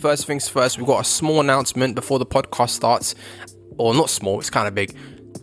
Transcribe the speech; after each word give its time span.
first 0.00 0.26
things 0.26 0.48
first, 0.48 0.78
we've 0.78 0.86
got 0.86 1.00
a 1.00 1.04
small 1.04 1.40
announcement 1.40 1.94
before 1.94 2.18
the 2.18 2.26
podcast 2.26 2.70
starts. 2.70 3.14
Or 3.78 3.94
not 3.94 4.08
small, 4.08 4.40
it's 4.40 4.50
kind 4.50 4.66
of 4.66 4.74
big. 4.74 4.94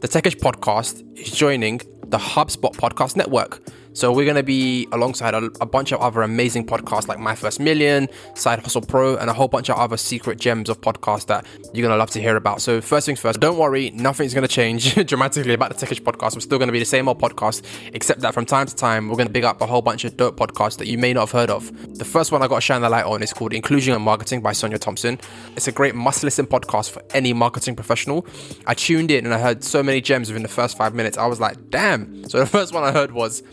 The 0.01 0.07
Techish 0.07 0.37
podcast 0.37 1.03
is 1.17 1.31
joining 1.31 1.79
the 2.07 2.17
HubSpot 2.17 2.73
Podcast 2.75 3.15
Network. 3.15 3.61
So 3.93 4.11
we're 4.11 4.25
going 4.25 4.37
to 4.37 4.43
be 4.43 4.87
alongside 4.91 5.35
a, 5.35 5.45
a, 5.61 5.67
bunch 5.67 5.91
of 5.91 6.01
other 6.01 6.23
amazing 6.23 6.65
podcasts 6.65 7.07
like 7.07 7.19
My 7.19 7.35
First 7.35 7.59
Million, 7.59 8.09
Side 8.33 8.59
Hustle 8.59 8.81
Pro, 8.81 9.15
and 9.17 9.29
a 9.29 9.33
whole 9.33 9.47
bunch 9.47 9.69
of 9.69 9.77
other 9.77 9.97
secret 9.97 10.39
gems 10.39 10.67
of 10.67 10.81
podcasts 10.81 11.27
that 11.27 11.45
you're 11.73 11.83
going 11.83 11.93
to 11.93 11.97
love 11.97 12.09
to 12.11 12.21
hear 12.21 12.35
about. 12.35 12.59
So 12.59 12.81
first 12.81 13.05
things 13.05 13.19
first, 13.19 13.39
don't 13.39 13.57
worry, 13.57 13.91
nothing's 13.91 14.33
going 14.33 14.47
to 14.47 14.53
change 14.53 14.95
dramatically 15.07 15.53
about 15.53 15.77
the 15.77 15.85
Techish 15.85 16.01
podcast. 16.01 16.33
We're 16.33 16.41
still 16.41 16.57
going 16.57 16.69
to 16.69 16.73
be 16.73 16.79
the 16.79 16.85
same 16.85 17.07
old 17.07 17.19
podcast, 17.19 17.63
except 17.93 18.21
that 18.21 18.33
from 18.33 18.47
time 18.47 18.65
to 18.65 18.75
time, 18.75 19.09
we're 19.09 19.15
going 19.15 19.27
to 19.27 19.33
big 19.33 19.43
up 19.43 19.61
a 19.61 19.67
whole 19.67 19.83
bunch 19.83 20.05
of 20.05 20.17
dope 20.17 20.37
podcasts 20.37 20.79
that 20.79 20.87
you 20.87 20.97
may 20.97 21.13
not 21.13 21.21
have 21.21 21.31
heard 21.31 21.51
of. 21.51 21.71
The 21.97 22.05
first 22.05 22.31
one 22.31 22.41
I 22.41 22.47
got 22.47 22.55
to 22.55 22.61
shine 22.61 22.81
the 22.81 22.89
light 22.89 23.05
on 23.05 23.21
is 23.21 23.31
called 23.31 23.53
Inclusion 23.53 23.93
and 23.93 24.03
Marketing 24.03 24.41
by 24.41 24.53
Sonia 24.53 24.79
Thompson. 24.79 25.19
It's 25.55 25.67
a 25.67 25.71
great 25.71 25.93
must-listen 25.93 26.47
podcast 26.47 26.89
for 26.89 27.03
any 27.11 27.31
marketing 27.31 27.75
professional. 27.75 28.25
I 28.65 28.73
tuned 28.73 29.11
in 29.11 29.25
and 29.25 29.33
I 29.35 29.39
heard 29.39 29.63
so 29.63 29.83
many 29.83 30.01
gems 30.01 30.29
within 30.29 30.41
the 30.41 30.49
first 30.49 30.77
five 30.77 30.95
minutes. 30.95 31.15
I 31.15 31.27
was 31.27 31.39
like, 31.39 31.69
damn. 31.69 32.27
So 32.27 32.39
the 32.39 32.45
first 32.57 32.73
one 32.73 32.83
I 32.83 32.91
heard 32.91 33.11
was 33.11 33.43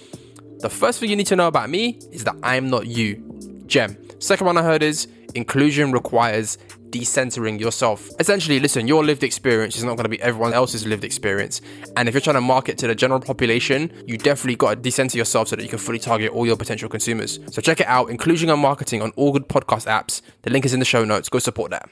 the 0.60 0.70
first 0.70 1.00
thing 1.00 1.10
you 1.10 1.16
need 1.16 1.26
to 1.28 1.36
know 1.36 1.48
about 1.48 1.70
me 1.70 1.98
is 2.12 2.24
that 2.24 2.36
I'm 2.42 2.68
not 2.68 2.86
you. 2.86 3.16
Gem. 3.66 3.96
Second 4.18 4.46
one 4.46 4.58
I 4.58 4.62
heard 4.62 4.82
is 4.82 5.08
inclusion 5.34 5.92
requires 5.92 6.58
decentering 6.90 7.60
yourself. 7.60 8.10
Essentially, 8.18 8.60
listen, 8.60 8.88
your 8.88 9.04
lived 9.04 9.22
experience 9.22 9.76
is 9.76 9.84
not 9.84 9.96
going 9.96 10.04
to 10.04 10.10
be 10.10 10.20
everyone 10.20 10.52
else's 10.52 10.86
lived 10.86 11.04
experience. 11.04 11.60
And 11.96 12.08
if 12.08 12.14
you're 12.14 12.20
trying 12.20 12.34
to 12.34 12.40
market 12.40 12.78
to 12.78 12.88
the 12.88 12.94
general 12.94 13.20
population, 13.20 13.92
you 14.06 14.18
definitely 14.18 14.56
got 14.56 14.70
to 14.70 14.76
decenter 14.76 15.16
yourself 15.16 15.48
so 15.48 15.56
that 15.56 15.62
you 15.62 15.68
can 15.68 15.78
fully 15.78 15.98
target 15.98 16.32
all 16.32 16.46
your 16.46 16.56
potential 16.56 16.88
consumers. 16.88 17.38
So 17.50 17.62
check 17.62 17.80
it 17.80 17.86
out, 17.86 18.10
inclusion 18.10 18.50
and 18.50 18.60
marketing 18.60 19.02
on 19.02 19.12
all 19.16 19.32
good 19.32 19.48
podcast 19.48 19.86
apps. 19.86 20.20
The 20.42 20.50
link 20.50 20.64
is 20.64 20.74
in 20.74 20.80
the 20.80 20.86
show 20.86 21.04
notes. 21.04 21.28
Go 21.28 21.38
support 21.38 21.70
that. 21.70 21.88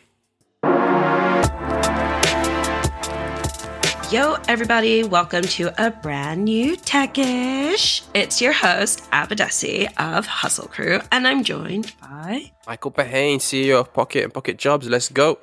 Yo, 4.11 4.37
everybody, 4.49 5.05
welcome 5.05 5.43
to 5.43 5.71
a 5.77 5.91
brand 5.91 6.43
new 6.43 6.79
Techish. 6.79 8.07
It's 8.15 8.41
your 8.41 8.55
host, 8.55 9.03
Abadesi 9.11 9.87
of 9.99 10.25
Hustle 10.25 10.67
Crew, 10.67 11.01
and 11.13 11.29
I'm 11.29 11.45
joined 11.45 11.93
by 12.01 12.51
Michael 12.67 12.91
Berhane, 12.91 13.37
CEO 13.37 13.81
of 13.81 13.93
POCIT 13.93 14.25
and 14.25 14.33
POCIT 14.33 14.57
Jobs. 14.57 14.89
Let's 14.89 15.11
go 15.11 15.39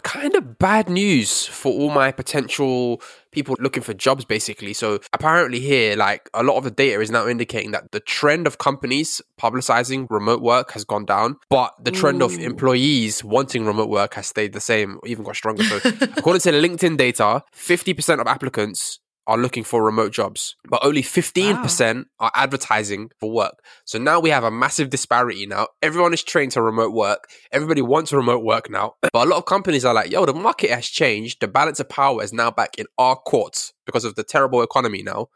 kind 0.00 0.34
of 0.34 0.58
bad 0.58 0.88
news 0.88 1.46
for 1.46 1.72
all 1.72 1.90
my 1.90 2.12
potential 2.12 3.00
people 3.30 3.56
looking 3.60 3.82
for 3.82 3.94
jobs 3.94 4.24
basically 4.24 4.72
so 4.72 4.98
apparently 5.12 5.60
here 5.60 5.96
like 5.96 6.28
a 6.34 6.42
lot 6.42 6.56
of 6.56 6.64
the 6.64 6.70
data 6.70 7.00
is 7.00 7.10
now 7.10 7.26
indicating 7.26 7.70
that 7.70 7.92
the 7.92 8.00
trend 8.00 8.46
of 8.46 8.58
companies 8.58 9.22
publicizing 9.40 10.06
remote 10.10 10.40
work 10.42 10.72
has 10.72 10.84
gone 10.84 11.04
down 11.04 11.36
but 11.48 11.72
the 11.82 11.90
trend 11.90 12.22
Ooh. 12.22 12.26
of 12.26 12.38
employees 12.38 13.22
wanting 13.22 13.64
remote 13.64 13.88
work 13.88 14.14
has 14.14 14.26
stayed 14.26 14.52
the 14.52 14.60
same 14.60 14.98
even 15.06 15.24
got 15.24 15.36
stronger 15.36 15.62
so 15.62 15.76
according 16.16 16.40
to 16.40 16.50
linkedin 16.52 16.96
data 16.96 17.42
50% 17.54 18.20
of 18.20 18.26
applicants 18.26 19.00
are 19.26 19.38
looking 19.38 19.64
for 19.64 19.84
remote 19.84 20.12
jobs, 20.12 20.56
but 20.68 20.84
only 20.84 21.02
15% 21.02 21.94
wow. 21.94 22.04
are 22.18 22.32
advertising 22.34 23.10
for 23.18 23.30
work. 23.30 23.62
So 23.84 23.98
now 23.98 24.18
we 24.18 24.30
have 24.30 24.44
a 24.44 24.50
massive 24.50 24.90
disparity 24.90 25.46
now. 25.46 25.68
Everyone 25.82 26.12
is 26.12 26.22
trained 26.22 26.52
to 26.52 26.62
remote 26.62 26.92
work. 26.92 27.28
Everybody 27.52 27.82
wants 27.82 28.12
remote 28.12 28.42
work 28.42 28.70
now. 28.70 28.94
But 29.02 29.14
a 29.14 29.28
lot 29.28 29.38
of 29.38 29.44
companies 29.46 29.84
are 29.84 29.94
like, 29.94 30.10
yo, 30.10 30.26
the 30.26 30.34
market 30.34 30.70
has 30.70 30.86
changed. 30.86 31.40
The 31.40 31.48
balance 31.48 31.80
of 31.80 31.88
power 31.88 32.22
is 32.22 32.32
now 32.32 32.50
back 32.50 32.78
in 32.78 32.86
our 32.98 33.16
courts 33.16 33.72
because 33.86 34.04
of 34.04 34.14
the 34.14 34.24
terrible 34.24 34.62
economy 34.62 35.02
now. 35.02 35.28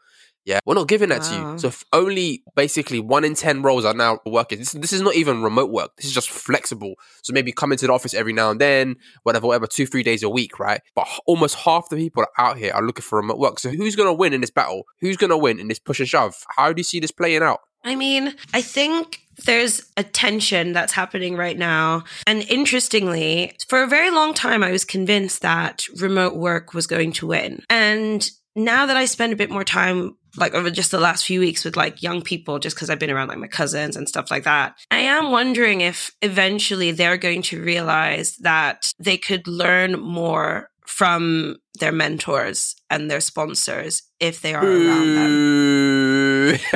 Yeah, 0.45 0.59
we're 0.65 0.75
not 0.75 0.87
giving 0.87 1.09
that 1.09 1.21
wow. 1.21 1.57
to 1.57 1.65
you. 1.65 1.71
So 1.71 1.85
only 1.91 2.43
basically 2.55 2.99
one 2.99 3.23
in 3.23 3.33
10 3.33 3.63
roles 3.63 3.83
are 3.83 3.95
now 3.95 4.19
working. 4.25 4.59
This, 4.59 4.73
this 4.73 4.93
is 4.93 5.01
not 5.01 5.15
even 5.15 5.41
remote 5.41 5.71
work. 5.71 5.95
This 5.97 6.05
is 6.05 6.13
just 6.13 6.29
flexible. 6.29 6.93
So 7.23 7.33
maybe 7.33 7.51
come 7.51 7.71
into 7.71 7.87
the 7.87 7.93
office 7.93 8.13
every 8.13 8.33
now 8.33 8.51
and 8.51 8.61
then, 8.61 8.95
whatever, 9.23 9.47
whatever, 9.47 9.65
two, 9.65 9.87
three 9.87 10.03
days 10.03 10.21
a 10.21 10.29
week, 10.29 10.59
right? 10.59 10.81
But 10.95 11.07
almost 11.25 11.55
half 11.55 11.89
the 11.89 11.95
people 11.95 12.25
out 12.37 12.57
here 12.57 12.71
are 12.73 12.83
looking 12.83 13.01
for 13.01 13.17
remote 13.17 13.39
work. 13.39 13.59
So 13.59 13.71
who's 13.71 13.95
going 13.95 14.07
to 14.07 14.13
win 14.13 14.33
in 14.33 14.41
this 14.41 14.51
battle? 14.51 14.83
Who's 15.01 15.17
going 15.17 15.31
to 15.31 15.37
win 15.37 15.59
in 15.59 15.67
this 15.67 15.79
push 15.79 15.99
and 15.99 16.07
shove? 16.07 16.35
How 16.55 16.71
do 16.71 16.79
you 16.79 16.83
see 16.83 16.99
this 16.99 17.11
playing 17.11 17.41
out? 17.41 17.61
I 17.83 17.95
mean, 17.95 18.35
I 18.53 18.61
think 18.61 19.21
there's 19.45 19.91
a 19.95 20.03
tension 20.03 20.73
that's 20.73 20.93
happening 20.93 21.35
right 21.35 21.57
now. 21.57 22.03
And 22.25 22.41
interestingly, 22.49 23.55
for 23.67 23.83
a 23.83 23.87
very 23.87 24.09
long 24.09 24.33
time, 24.33 24.63
I 24.63 24.71
was 24.71 24.85
convinced 24.85 25.41
that 25.41 25.85
remote 25.99 26.35
work 26.35 26.73
was 26.73 26.87
going 26.87 27.11
to 27.13 27.27
win. 27.27 27.63
And 27.69 28.29
now 28.55 28.85
that 28.85 28.97
I 28.97 29.05
spend 29.05 29.33
a 29.33 29.37
bit 29.37 29.51
more 29.51 29.63
time 29.63 30.15
like 30.37 30.53
over 30.53 30.69
just 30.69 30.91
the 30.91 30.99
last 30.99 31.25
few 31.25 31.39
weeks 31.39 31.63
with 31.63 31.75
like 31.75 32.01
young 32.01 32.21
people 32.21 32.59
just 32.59 32.75
because 32.75 32.89
I've 32.89 32.99
been 32.99 33.11
around 33.11 33.29
like 33.29 33.37
my 33.37 33.47
cousins 33.47 33.95
and 33.95 34.07
stuff 34.07 34.31
like 34.31 34.43
that. 34.43 34.77
I 34.91 34.99
am 34.99 35.31
wondering 35.31 35.81
if 35.81 36.11
eventually 36.21 36.91
they're 36.91 37.17
going 37.17 37.41
to 37.43 37.61
realize 37.61 38.37
that 38.37 38.91
they 38.99 39.17
could 39.17 39.47
learn 39.47 39.99
more 39.99 40.69
from 40.85 41.57
their 41.79 41.91
mentors 41.91 42.75
and 42.89 43.09
their 43.09 43.19
sponsors 43.19 44.03
if 44.19 44.41
they 44.41 44.53
are 44.53 44.61
Boo. 44.61 44.87
around 44.87 45.15
them. 45.15 46.59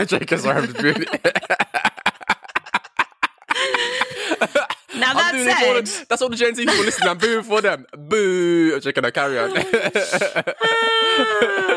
now 4.95 5.13
that 5.13 5.31
said, 5.33 5.85
the, 5.85 6.05
that's 6.09 6.21
all 6.21 6.29
the 6.29 6.35
Gen 6.35 6.55
Z 6.55 6.65
people 6.65 6.83
listening. 6.83 7.09
I'm 7.09 7.17
booing 7.17 7.43
for 7.43 7.61
them. 7.61 7.85
Boo! 7.97 8.73
Okay, 8.77 8.91
can 8.91 9.05
I 9.05 9.11
carry 9.11 9.39
on? 9.39 9.51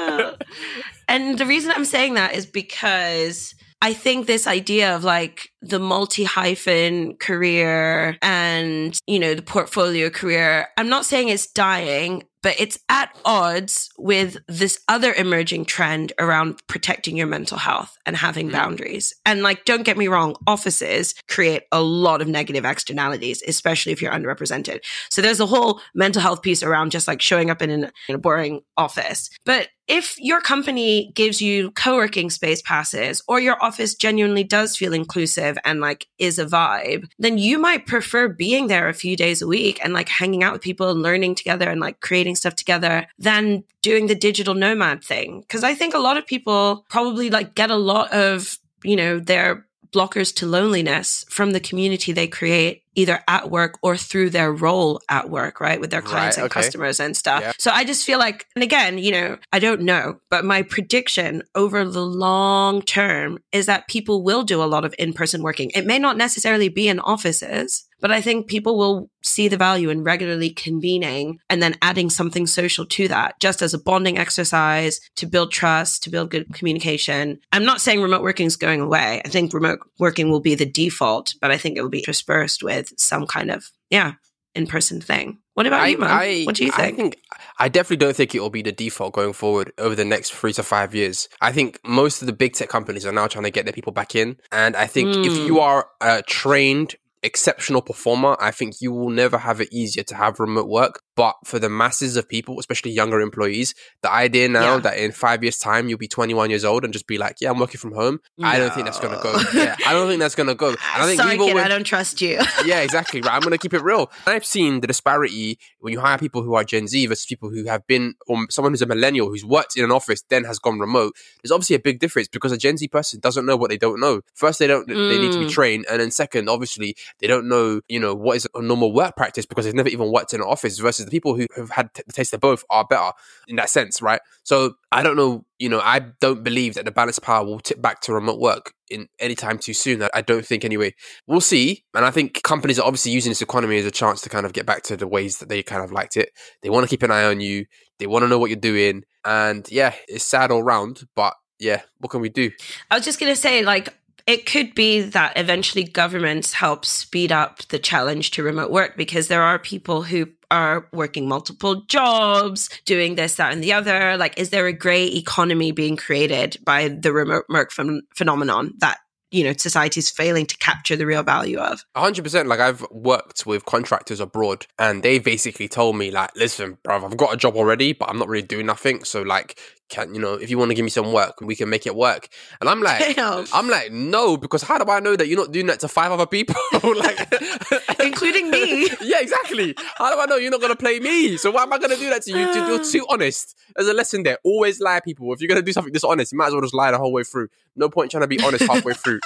And 1.13 1.37
the 1.37 1.45
reason 1.45 1.71
I'm 1.71 1.85
saying 1.85 2.15
that 2.15 2.35
is 2.35 2.47
because 2.47 3.55
I 3.83 3.93
think 3.93 4.27
this 4.27 4.47
idea 4.47 4.97
of 4.97 5.05
like 5.05 5.51
the 5.61 5.79
multi 5.79 6.25
hyphen 6.25 7.17
career 7.17 8.17
and, 8.23 8.99
you 9.07 9.19
know, 9.19 9.35
the 9.35 9.43
portfolio 9.43 10.09
career, 10.09 10.69
I'm 10.79 10.89
not 10.89 11.05
saying 11.05 11.29
it's 11.29 11.53
dying 11.53 12.23
but 12.43 12.57
it's 12.59 12.79
at 12.89 13.17
odds 13.25 13.89
with 13.97 14.37
this 14.49 14.81
other 14.89 15.15
emerging 15.15 15.65
trend 15.65 16.13
around 16.19 16.61
protecting 16.67 17.17
your 17.17 17.27
mental 17.27 17.57
health 17.57 17.97
and 18.05 18.17
having 18.17 18.49
mm. 18.49 18.53
boundaries. 18.53 19.15
And 19.25 19.43
like, 19.43 19.65
don't 19.65 19.85
get 19.85 19.97
me 19.97 20.09
wrong, 20.09 20.35
offices 20.47 21.15
create 21.29 21.63
a 21.71 21.81
lot 21.81 22.21
of 22.21 22.29
negative 22.29 22.65
externalities, 22.65 23.43
especially 23.47 23.93
if 23.93 24.03
you're 24.03 24.13
underrepresented. 24.13 24.81
So 25.11 25.23
there's 25.23 25.41
a 25.41 25.47
whole 25.47 25.81
mental 25.95 26.21
health 26.21 26.43
piece 26.43 26.63
around 26.63 26.91
just 26.91 27.09
like 27.09 27.23
showing 27.23 27.49
up 27.49 27.63
in, 27.63 27.71
an, 27.71 27.93
in 28.09 28.15
a 28.15 28.19
boring 28.19 28.63
office. 28.77 29.31
But 29.45 29.69
if 29.93 30.19
your 30.19 30.41
company 30.41 31.13
gives 31.15 31.43
you 31.43 31.71
co-working 31.73 32.31
space 32.31 32.63
passes 32.63 33.23
or 33.29 33.39
your 33.39 33.63
office 33.63 33.95
genuinely 33.95 34.43
does 34.43 34.75
feel 34.75 34.95
inclusive 34.95 35.59
and 35.67 35.83
like 35.83 36.07
is 36.19 36.39
a 36.39 36.47
vibe, 36.47 37.07
then 37.19 37.37
you 37.37 37.59
might 37.59 37.87
prefer 37.87 38.27
being 38.27 38.69
there 38.69 38.89
a 38.89 38.95
few 38.95 39.19
days 39.19 39.43
a 39.43 39.47
week 39.47 39.79
and 39.85 39.93
like 39.93 40.09
hanging 40.09 40.43
out 40.43 40.55
with 40.55 40.63
people 40.63 40.91
and 40.91 41.03
learning 41.03 41.35
together 41.35 41.69
and 41.69 41.79
like 41.79 42.01
creating 42.01 42.35
stuff 42.35 42.57
together 42.57 43.07
than 43.19 43.65
doing 43.83 44.07
the 44.07 44.15
digital 44.15 44.55
nomad 44.55 45.05
thing. 45.05 45.45
Cause 45.51 45.63
I 45.63 45.75
think 45.75 45.93
a 45.93 45.99
lot 45.99 46.17
of 46.17 46.27
people 46.27 46.87
probably 46.89 47.29
like 47.29 47.55
get 47.55 47.71
a 47.71 47.77
lot 47.77 48.11
of, 48.15 48.59
you 48.83 48.97
know, 48.97 49.21
their 49.21 49.67
blockers 49.93 50.35
to 50.37 50.47
loneliness 50.47 51.27
from 51.29 51.51
the 51.51 51.61
community 51.61 52.13
they 52.13 52.27
create 52.27 52.82
either 52.95 53.21
at 53.29 53.51
work 53.51 53.79
or 53.83 53.97
through 53.97 54.31
their 54.31 54.53
role 54.53 55.01
at 55.09 55.31
work, 55.31 55.61
right? 55.61 55.81
With 55.81 55.91
their 55.91 56.03
clients 56.03 56.37
right, 56.37 56.45
and 56.45 56.53
okay. 56.53 56.61
customers 56.61 57.01
and 57.01 57.17
stuff. 57.17 57.41
Yeah. 57.41 57.53
So 57.59 57.71
I 57.71 57.85
just 57.85 58.05
feel 58.05 58.19
like, 58.19 58.47
and 58.55 58.63
again, 58.63 58.99
you 58.99 59.13
know, 59.13 59.39
I 59.53 59.59
don't 59.59 59.83
know, 59.83 60.19
but 60.31 60.45
my 60.45 60.63
prediction 60.63 61.43
over 61.55 61.85
the 61.85 62.05
long 62.05 62.83
term 62.83 63.39
is 63.53 63.67
that 63.67 63.89
people 63.89 64.23
will 64.23 64.43
do 64.43 64.63
a 64.63 64.65
lot 64.65 64.85
of 64.85 64.95
in 64.99 65.13
person 65.13 65.43
working. 65.43 65.71
It 65.75 65.87
may 65.87 65.99
not 65.99 66.17
necessarily 66.17 66.69
be 66.69 66.89
in 66.89 67.01
offices, 67.01 67.89
but 68.03 68.11
I 68.11 68.21
think 68.21 68.49
people 68.49 68.77
will 68.77 69.09
see 69.23 69.49
the 69.49 69.57
value 69.57 69.89
in 69.89 70.03
regularly 70.03 70.51
convening 70.51 71.39
and 71.49 71.63
then 71.63 71.77
adding 71.81 72.11
something 72.11 72.47
social 72.49 72.85
to 72.85 73.09
that, 73.09 73.39
just 73.41 73.63
as 73.63 73.73
a 73.73 73.79
bonding 73.79 74.19
exercise 74.19 75.01
to 75.17 75.27
build 75.27 75.53
trust, 75.53 76.03
to 76.03 76.11
build 76.11 76.31
good 76.31 76.53
communication. 76.53 77.39
I'm 77.53 77.65
not 77.65 77.81
saying 77.81 78.03
remote 78.03 78.23
working 78.23 78.47
is 78.47 78.57
going 78.57 78.81
away. 78.81 79.23
I 79.25 79.29
think 79.29 79.55
remote 79.55 79.79
working 80.01 80.31
will 80.31 80.41
be 80.41 80.57
the 80.57 80.67
default, 80.67 81.35
but 81.41 81.53
I 81.53 81.57
think 81.57 81.79
it 81.79 81.83
will 81.83 81.89
be 81.89 82.01
interspersed 82.01 82.65
with 82.65 82.93
some 82.99 83.27
kind 83.27 83.53
of, 83.53 83.71
yeah, 83.89 84.15
in 84.55 84.67
person 84.67 85.01
thing. 85.01 85.39
What 85.55 85.67
about 85.67 85.83
I, 85.83 85.87
you, 85.89 85.99
man? 85.99 86.11
I, 86.11 86.43
what 86.45 86.57
do 86.57 86.65
you 86.65 86.73
think? 86.73 86.95
I 86.95 86.97
think 86.97 87.19
I 87.59 87.69
definitely 87.69 88.05
don't 88.05 88.17
think 88.17 88.35
it 88.35 88.41
will 88.41 88.51
be 88.51 88.63
the 88.63 88.73
default 88.73 89.13
going 89.13 89.35
forward 89.35 89.73
over 89.79 89.95
the 89.95 90.05
next 90.05 90.33
three 90.33 90.53
to 90.55 90.63
five 90.63 90.95
years. 90.95 91.29
I 91.41 91.53
think 91.53 91.79
most 91.85 92.23
of 92.23 92.27
the 92.27 92.33
big 92.33 92.55
tech 92.55 92.69
companies 92.69 93.05
are 93.07 93.13
now 93.13 93.29
trying 93.29 93.45
to 93.45 93.51
get 93.51 93.67
their 93.67 93.73
people 93.73 93.93
back 93.93 94.17
in, 94.17 94.39
and 94.51 94.75
I 94.75 94.87
think 94.87 95.15
mm. 95.15 95.27
if 95.27 95.33
you 95.47 95.55
hmm. 95.55 95.61
are 95.61 95.87
uh, 96.01 96.23
trained 96.27 96.97
exceptional 97.23 97.83
performer, 97.83 98.37
I 98.41 98.51
think 98.51 98.81
you 98.81 98.93
will 98.93 99.11
never 99.11 99.39
have 99.39 99.61
it 99.61 99.69
easier 99.73 100.03
to 100.05 100.15
have 100.15 100.41
remote 100.41 100.69
work. 100.69 101.03
But 101.15 101.37
for 101.45 101.59
the 101.59 101.69
masses 101.69 102.17
of 102.17 102.27
people, 102.27 102.59
especially 102.59 102.91
younger 102.91 103.21
employees, 103.21 103.75
the 104.03 104.11
idea 104.11 104.49
now 104.49 104.75
yeah. 104.75 104.81
that 104.81 104.97
in 104.97 105.13
five 105.13 105.43
years' 105.43 105.59
time 105.59 105.89
you'll 105.89 105.99
be 105.99 106.09
21 106.09 106.49
years 106.49 106.65
old 106.65 106.85
and 106.85 106.93
just 106.93 107.07
be 107.07 107.19
like, 107.19 107.37
"Yeah, 107.39 107.51
I'm 107.51 107.59
working 107.59 107.79
from 107.79 107.93
home," 107.93 108.21
no. 108.39 108.49
I 108.49 108.59
don't 108.59 108.73
think 108.73 108.87
that's 108.87 108.99
gonna 108.99 109.21
go. 109.23 109.39
Yeah, 109.53 109.77
I 109.87 109.93
don't 109.93 110.09
think 110.09 110.21
that's 110.21 110.35
gonna 110.35 110.55
go. 110.55 110.75
I 110.95 110.99
don't 110.99 111.09
think 111.09 111.21
Sorry, 111.21 111.37
kid, 111.37 111.57
I 111.59 111.69
don't 111.69 111.85
trust 111.85 112.23
you. 112.23 112.41
yeah, 112.65 112.81
exactly. 112.81 113.21
Right. 113.21 113.35
I'm 113.35 113.43
gonna 113.43 113.59
keep 113.59 113.75
it 113.75 113.83
real. 113.83 114.11
I've 114.27 114.47
seen 114.47 114.81
the 114.81 114.87
disparity 114.87 115.59
when 115.81 115.93
you 115.93 116.01
hire 116.01 116.17
people 116.17 116.43
who 116.43 116.55
are 116.55 116.65
Gen 116.65 116.89
Z 116.89 117.05
versus 117.07 117.27
people 117.27 117.51
who 117.51 117.67
have 117.67 117.87
been, 117.87 118.15
or 118.27 118.47
someone 118.49 118.73
who's 118.73 118.83
a 118.83 118.87
millennial 118.87 119.29
who's 119.29 119.45
worked 119.45 119.77
in 119.77 119.85
an 119.85 119.93
office 119.93 120.23
then 120.31 120.45
has 120.45 120.59
gone 120.59 120.79
remote. 120.79 121.15
There's 121.43 121.53
obviously 121.53 121.77
a 121.77 121.81
big 121.81 122.01
difference 122.01 122.29
because 122.29 122.53
a 122.53 122.59
Gen 122.59 122.79
Z 122.79 122.89
person 122.89 123.21
doesn't 123.21 123.45
know 123.45 123.57
what 123.57 123.69
they 123.69 123.77
don't 123.79 124.01
know. 124.01 124.23
First, 124.35 124.61
they 124.61 124.67
don't. 124.67 124.89
Mm. 124.89 125.11
They 125.11 125.19
need 125.19 125.33
to 125.33 125.41
be 125.41 125.47
mm. 125.47 125.51
trained, 125.51 125.85
and 125.91 126.01
then 126.01 126.11
second, 126.11 126.49
obviously, 126.49 126.97
They 127.21 127.27
don't 127.27 127.49
know, 127.49 127.81
you 127.89 128.01
know, 128.01 128.15
what 128.15 128.37
is 128.37 128.49
a 128.55 128.63
normal 128.63 128.93
work 128.93 129.17
practice 129.17 129.47
because 129.47 129.65
they've 129.65 129.75
never 129.75 129.89
even 129.89 130.13
worked 130.13 130.35
in 130.35 130.41
an 130.41 130.47
office 130.47 130.79
versus 130.79 131.05
the 131.05 131.11
people 131.11 131.37
who 131.37 131.47
have 131.57 131.71
had 131.71 131.93
t- 131.95 132.03
the 132.07 132.13
taste 132.13 132.33
of 132.33 132.41
both 132.41 132.65
are 132.71 132.85
better 132.85 133.13
in 133.49 133.57
that 133.57 133.71
sense, 133.71 134.03
right? 134.03 134.21
So 134.43 134.75
I 134.91 135.03
don't 135.03 135.17
know, 135.17 135.45
you 135.59 135.69
know, 135.69 135.81
I 135.81 136.01
don't 136.21 136.43
believe 136.43 136.75
that 136.75 136.85
the 136.85 136.91
balance 136.91 137.19
power 137.19 137.45
will 137.45 137.61
tip 137.61 137.81
back 137.81 138.01
to 138.03 138.13
remote 138.13 138.41
work 138.41 138.75
in 138.91 139.09
any 139.19 139.35
time 139.35 139.59
too 139.59 139.75
soon. 139.75 140.07
I 140.13 140.21
don't 140.21 140.45
think 140.45 140.65
anyway. 140.65 140.95
We'll 141.27 141.41
see. 141.41 141.85
And 141.95 142.05
I 142.05 142.11
think 142.11 142.43
companies 142.43 142.79
are 142.79 142.87
obviously 142.87 143.13
using 143.13 143.31
this 143.31 143.43
economy 143.43 143.79
as 143.79 143.87
a 143.87 143.91
chance 143.91 144.21
to 144.23 144.29
kind 144.29 144.45
of 144.45 144.53
get 144.53 144.67
back 144.67 144.83
to 144.85 144.97
the 144.97 145.07
ways 145.07 145.39
that 145.39 145.49
they 145.49 145.63
kind 145.63 145.83
of 145.83 145.93
liked 145.93 146.17
it. 146.17 146.31
They 146.63 146.71
want 146.71 146.85
to 146.85 146.91
keep 146.91 147.03
an 147.03 147.11
eye 147.11 147.25
on 147.25 147.41
you. 147.41 147.67
They 147.99 148.07
want 148.07 148.25
to 148.25 148.29
know 148.29 148.39
what 148.39 148.51
you're 148.51 148.57
doing. 148.57 149.05
And 149.25 149.67
yeah, 149.71 149.95
it's 150.09 150.25
sad 150.25 150.51
all 150.51 150.63
round, 150.63 151.05
but 151.15 151.35
yeah, 151.59 151.83
what 151.99 152.11
can 152.11 152.21
we 152.21 152.29
do? 152.29 152.51
I 152.91 152.97
was 152.97 153.05
just 153.05 153.21
going 153.21 153.33
to 153.33 153.41
say, 153.41 153.63
like, 153.63 153.95
it 154.27 154.47
could 154.47 154.75
be 154.75 155.01
that 155.01 155.33
eventually 155.37 155.85
governments 155.85 156.53
help 156.53 156.85
speed 156.85 157.33
up 157.33 157.63
the 157.69 157.79
challenge 157.79 158.31
to 158.33 158.43
remote 158.43 158.71
work 158.71 158.97
because 158.97 159.29
there 159.29 159.43
are 159.43 159.59
people 159.59 160.03
who 160.03 160.29
are 160.51 160.87
working 160.93 161.27
multiple 161.27 161.83
jobs, 161.87 162.69
doing 162.85 163.15
this, 163.15 163.37
that, 163.37 163.53
and 163.53 163.65
the 163.65 163.73
other. 163.73 164.17
Like, 164.17 164.39
is 164.39 164.51
there 164.51 164.67
a 164.67 164.73
gray 164.73 165.07
economy 165.07 165.73
being 165.73 165.97
created 165.97 166.59
by 166.65 166.89
the 166.89 167.13
remote 167.13 167.47
work 167.49 167.73
ph- 167.73 168.03
phenomenon 168.15 168.75
that 168.79 168.99
you 169.31 169.43
know 169.43 169.55
society's 169.57 170.11
failing 170.11 170.45
to 170.45 170.57
capture 170.59 170.95
the 170.95 171.07
real 171.07 171.23
value 171.23 171.59
of? 171.59 171.83
100% 171.97 172.47
like 172.47 172.61
i've 172.61 172.85
worked 172.91 173.47
with 173.47 173.65
contractors 173.65 174.21
abroad 174.21 174.67
and 174.79 175.03
they 175.03 175.19
basically 175.19 175.69
told 175.69 175.97
me 175.97 176.11
like 176.11 176.31
listen 176.37 176.77
bro 176.85 177.03
i've 177.03 177.17
got 177.17 177.33
a 177.33 177.37
job 177.39 177.57
already 177.57 177.95
but 177.95 178.11
i'm 178.11 178.19
not 178.19 178.29
really 178.29 178.47
doing 178.47 178.67
nothing. 178.67 179.03
So 179.05 179.23
like 179.23 179.59
can 179.93 180.15
you 180.15 180.21
know 180.21 180.35
if 180.35 180.49
you 180.49 180.57
want 180.57 180.71
to 180.71 180.75
give 180.75 180.85
me 180.85 180.91
some 180.91 181.13
work 181.13 181.41
we 181.43 181.55
can 181.55 181.69
make 181.69 181.87
it 181.87 181.95
work. 181.95 182.29
And 182.61 182.69
i'm 182.69 182.81
like 182.81 183.15
Damn. 183.15 183.45
i'm 183.53 183.69
like 183.69 183.93
no 183.93 184.37
because 184.37 184.63
how 184.63 184.79
do 184.79 184.91
i 184.91 184.99
know 185.01 185.15
that 185.15 185.29
you're 185.29 185.39
not 185.39 185.53
doing 185.53 185.67
that 185.67 185.81
to 185.81 185.89
five 185.89 186.11
other 186.11 186.27
people? 186.27 186.57
Like 186.83 187.33
including 188.01 188.51
me. 188.51 188.89
Yeah 189.01 189.21
exactly. 189.21 189.75
How 189.97 190.13
do 190.15 190.21
i 190.21 190.27
know 190.27 190.37
you're 190.37 190.51
not 190.51 190.61
going 190.61 190.73
to 190.73 190.77
play 190.77 190.99
me? 190.99 191.37
So 191.37 191.51
why 191.51 191.63
am 191.63 191.73
i 191.73 191.79
going 191.79 191.91
to 191.91 191.97
do 191.97 192.09
that 192.11 192.23
to 192.23 192.31
you? 192.31 192.39
You're 192.39 192.85
too 192.85 193.07
honest. 193.11 193.57
There's 193.77 193.89
a 193.89 193.95
lesson 193.95 194.23
there. 194.23 194.39
Always 194.43 194.81
lie 194.81 195.01
people. 195.01 195.33
If 195.33 195.41
you're 195.41 195.49
going 195.49 195.61
to 195.61 195.65
do 195.65 195.73
something 195.73 195.93
dishonest 195.93 196.33
you 196.33 196.39
might 196.39 196.49
as 196.49 196.53
well 196.53 196.63
just 196.63 196.75
lie 196.75 196.91
the 196.91 196.99
whole 196.99 197.13
way 197.13 197.25
through. 197.25 197.49
No 197.77 197.89
point 197.89 198.11
trying 198.11 198.23
to 198.23 198.27
be 198.27 198.41
honest 198.43 198.65
halfway 198.65 198.95
through. 198.95 199.21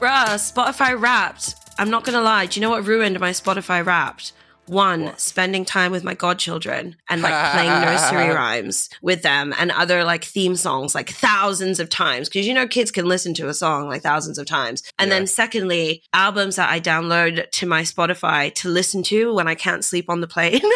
Bruh, 0.00 0.38
Spotify 0.38 1.00
wrapped 1.00 1.67
I'm 1.78 1.90
not 1.90 2.04
gonna 2.04 2.20
lie. 2.20 2.46
Do 2.46 2.58
you 2.58 2.62
know 2.62 2.70
what 2.70 2.84
ruined 2.84 3.18
my 3.20 3.30
Spotify 3.30 3.84
Wrapped? 3.84 4.32
One, 4.66 5.04
what? 5.04 5.20
spending 5.20 5.64
time 5.64 5.92
with 5.92 6.04
my 6.04 6.12
godchildren 6.12 6.96
and 7.08 7.22
like 7.22 7.52
playing 7.52 7.70
nursery 7.70 8.28
rhymes 8.34 8.90
with 9.00 9.22
them 9.22 9.54
and 9.58 9.70
other 9.70 10.04
like 10.04 10.24
theme 10.24 10.56
songs 10.56 10.94
like 10.94 11.08
thousands 11.08 11.80
of 11.80 11.88
times. 11.88 12.28
Cause 12.28 12.46
you 12.46 12.52
know, 12.52 12.66
kids 12.66 12.90
can 12.90 13.06
listen 13.06 13.32
to 13.34 13.48
a 13.48 13.54
song 13.54 13.88
like 13.88 14.02
thousands 14.02 14.36
of 14.36 14.46
times. 14.46 14.82
And 14.98 15.08
yeah. 15.08 15.18
then 15.18 15.26
secondly, 15.26 16.02
albums 16.12 16.56
that 16.56 16.68
I 16.68 16.80
download 16.80 17.50
to 17.50 17.66
my 17.66 17.82
Spotify 17.82 18.54
to 18.56 18.68
listen 18.68 19.02
to 19.04 19.32
when 19.34 19.48
I 19.48 19.54
can't 19.54 19.84
sleep 19.84 20.10
on 20.10 20.20
the 20.20 20.28
plane. 20.28 20.60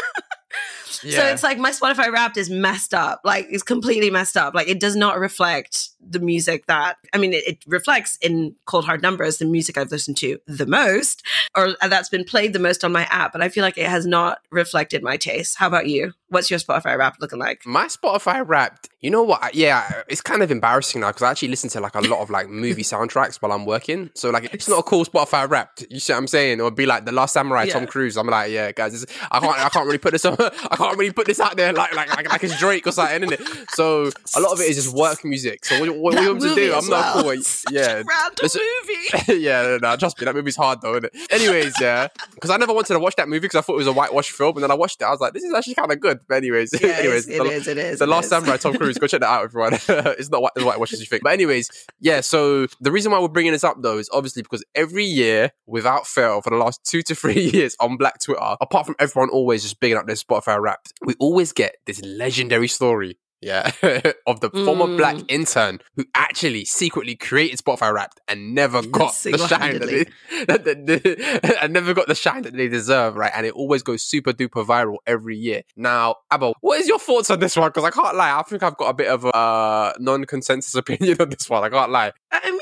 Yeah. 1.03 1.19
So 1.19 1.27
it's 1.27 1.43
like 1.43 1.59
my 1.59 1.71
Spotify 1.71 2.13
Wrapped 2.13 2.37
is 2.37 2.49
messed 2.49 2.95
up. 2.95 3.23
Like 3.25 3.49
it's 3.51 3.63
completely 3.63 4.11
messed 4.11 4.37
up. 4.37 4.55
Like 4.55 4.69
it 4.69 4.79
does 4.79 4.95
not 4.95 5.19
reflect 5.19 5.89
the 6.09 6.19
music 6.19 6.67
that 6.67 6.97
I 7.13 7.19
mean 7.19 7.33
it, 7.33 7.47
it, 7.47 7.59
reflects 7.67 8.19
in 8.21 8.55
cold 8.67 8.85
hard 8.85 9.03
numbers 9.03 9.39
the 9.39 9.45
music 9.45 9.79
I've 9.79 9.91
listened 9.91 10.17
to 10.19 10.39
the 10.47 10.67
most 10.67 11.23
or 11.57 11.77
that's 11.89 12.09
been 12.09 12.25
played 12.25 12.53
the 12.53 12.59
most 12.59 12.85
on 12.85 12.93
my 12.93 13.05
app, 13.11 13.33
but 13.33 13.43
I 13.43 13.49
feel 13.49 13.63
like 13.63 13.79
it 13.79 13.87
has 13.87 14.07
not 14.07 14.41
reflected 14.51 15.03
my 15.03 15.17
taste. 15.17 15.57
How 15.57 15.67
about 15.67 15.87
you? 15.87 16.13
What's 16.29 16.51
your 16.51 16.59
Spotify 16.59 16.97
Wrapped 16.97 17.21
looking 17.21 17.39
like? 17.39 17.65
My 17.67 17.87
Spotify 17.87 18.47
Wrapped, 18.47 18.89
you 19.01 19.11
know 19.11 19.23
what? 19.23 19.55
Yeah, 19.55 20.03
it's 20.09 20.23
kind 20.23 20.43
of 20.43 20.51
embarrassing 20.51 21.03
now 21.03 21.09
because 21.09 21.23
I 21.23 21.31
actually 21.31 21.49
listen 21.49 21.69
to 21.71 21.81
like 21.81 21.95
a 21.95 22.01
lot 22.01 22.21
of 22.21 22.31
like 22.31 22.49
movie 22.49 22.83
soundtracks 22.83 23.37
while 23.37 23.53
I'm 23.53 23.67
working. 23.67 24.11
So 24.15 24.31
like 24.31 24.53
it's 24.55 24.69
not 24.69 24.79
a 24.79 24.83
cool 24.83 25.05
Spotify 25.05 25.49
Wrapped. 25.49 25.85
You 25.91 26.01
see 26.01 26.13
what 26.13 26.21
I'm 26.21 26.27
saying? 26.27 26.59
It 26.59 26.63
would 26.63 26.75
be 26.75 26.87
like 26.87 27.05
the 27.05 27.13
Last 27.13 27.35
Samurai, 27.35 27.65
yeah. 27.65 27.75
Tom 27.75 27.87
Cruise. 27.87 28.17
I'm 28.17 28.27
like, 28.27 28.51
yeah, 28.51 28.73
guys, 28.73 28.93
this, 28.93 29.19
I 29.31 29.41
can't, 29.41 29.59
I 29.59 29.69
can't 29.69 29.87
really 29.87 29.99
put 29.99 30.13
this 30.13 30.25
on. 30.25 30.37
I 30.41 30.77
can't 30.77 30.97
really 30.97 31.13
put 31.13 31.27
this 31.27 31.41
out 31.41 31.57
there 31.57 31.73
like 31.73 31.95
like 31.95 32.17
like, 32.17 32.31
like 32.31 32.45
it's 32.45 32.59
Drake 32.59 32.87
or 32.87 32.93
something, 32.93 33.23
isn't 33.25 33.41
it? 33.41 33.71
So 33.71 34.11
a 34.37 34.41
lot 34.41 34.53
of 34.53 34.61
it 34.61 34.71
is 34.71 34.77
just 34.77 34.97
work 34.97 35.25
music. 35.25 35.65
So 35.65 35.92
what, 35.93 36.15
what 36.15 36.29
want 36.29 36.41
to 36.43 36.55
do? 36.55 36.75
I'm 36.75 36.89
not 36.89 37.15
cool. 37.15 37.33
Yeah, 37.71 38.03
random 38.07 38.37
movie. 38.43 39.41
yeah, 39.41 39.63
no, 39.63 39.79
no, 39.79 39.97
trust 39.97 40.19
me, 40.21 40.25
that 40.27 40.35
movie's 40.35 40.57
hard 40.57 40.81
though, 40.83 40.93
isn't 40.93 41.07
it? 41.07 41.13
Anyways, 41.31 41.75
yeah, 41.81 42.09
because 42.35 42.51
I 42.51 42.57
never 42.57 42.73
wanted 42.73 42.95
to 42.95 42.99
watch 42.99 43.17
that 43.17 43.29
movie 43.29 43.41
because 43.41 43.57
I 43.57 43.61
thought 43.63 43.75
it 43.75 43.79
was 43.79 43.87
a 43.87 43.93
whitewash 43.93 44.31
film, 44.31 44.57
and 44.57 44.63
then 44.63 44.71
I 44.71 44.75
watched 44.75 45.01
it. 45.01 45.05
I 45.05 45.11
was 45.11 45.21
like, 45.21 45.33
this 45.33 45.43
is 45.43 45.55
actually 45.55 45.75
kind 45.75 45.91
of 45.91 46.01
good. 46.01 46.21
But 46.29 46.37
anyways, 46.37 46.75
yeah, 46.81 46.89
anyways, 46.89 47.29
it 47.29 47.39
the, 47.39 47.45
is, 47.51 47.69
it 47.69 47.79
is. 47.79 47.99
The 47.99 48.05
it 48.05 48.09
Last 48.09 48.25
is. 48.25 48.31
Samurai, 48.31 48.57
Tom 48.57 48.75
Cruise. 48.75 48.99
Go 48.99 49.07
check 49.07 49.21
that 49.21 49.29
out, 49.29 49.45
everyone. 49.45 49.75
it's 49.75 50.31
not 50.31 50.43
white, 50.43 50.53
as 50.57 50.65
whitewash 50.65 50.93
as 50.93 51.01
you 51.01 51.07
think. 51.07 51.23
But 51.23 51.33
anyways, 51.33 51.71
yeah. 52.01 52.21
So 52.21 52.67
the 52.81 52.93
reason 52.93 53.13
why 53.13 53.21
we're 53.21 53.29
bringing 53.29 53.53
this 53.53 53.65
up 53.65 53.81
though 53.81 53.99
is 53.99 54.11
obviously 54.13 54.43
because 54.43 54.65
every 54.75 55.05
year, 55.05 55.53
without 55.67 56.07
fail, 56.07 56.43
for 56.43 56.51
the 56.51 56.57
last 56.57 56.85
two 56.85 57.03
to 57.03 57.15
three 57.15 57.51
years 57.53 57.77
on 57.81 57.97
Black 57.97 58.21
Twitter, 58.21 58.57
apart 58.61 58.87
from 58.87 58.97
everyone 58.99 59.31
always 59.31 59.63
just 59.63 59.81
bigging 59.81 59.97
up 59.97 60.07
their 60.07 60.17
Spotify 60.17 60.61
Wrapped, 60.61 60.93
we 61.05 61.15
always 61.19 61.53
get 61.53 61.77
this 61.87 62.03
legendary 62.03 62.69
story 62.69 63.17
yeah, 63.43 63.73
of 64.27 64.41
the 64.41 64.51
mm. 64.51 64.65
former 64.65 64.97
black 64.97 65.17
mm. 65.17 65.25
intern 65.29 65.81
who 65.97 66.05
actually 66.15 66.65
secretly 66.65 67.17
created 67.17 67.59
Spotify 67.59 67.93
Wrapped 67.93 68.21
and 68.29 68.55
never 68.55 68.83
got 68.83 69.15
the 69.23 69.37
shine 69.37 69.81
that 69.81 69.87
they, 69.87 70.05
that, 70.47 70.65
that, 70.65 71.59
and 71.63 71.73
never 71.73 71.93
got 71.93 72.07
the 72.07 72.15
shine 72.15 72.43
that 72.43 72.55
they 72.55 72.69
deserve, 72.69 73.17
right? 73.17 73.33
And 73.35 73.45
it 73.45 73.53
always 73.55 73.83
goes 73.83 74.03
super 74.05 74.33
duper 74.33 74.65
viral 74.65 74.99
every 75.07 75.37
year. 75.37 75.63
Now, 75.77 76.17
Abba, 76.31 76.55
what 76.61 76.81
is 76.81 76.87
your 76.87 77.01
thoughts 77.01 77.31
on 77.31 77.41
this 77.41 77.57
one? 77.57 77.69
Because 77.69 77.85
I 77.85 77.91
can't 77.91 78.17
lie, 78.17 78.39
I 78.39 78.43
think 78.43 78.63
I've 78.63 78.77
got 78.77 78.89
a 78.89 78.95
bit 78.95 79.09
of 79.09 79.25
a 79.25 79.37
uh, 79.37 79.93
non-consensus 79.99 80.75
opinion 80.77 81.17
on 81.21 81.31
this 81.31 81.51
one. 81.51 81.65
I 81.65 81.69
can't 81.69 81.91
lie. 81.91 82.13
I 82.31 82.51
mean. 82.51 82.61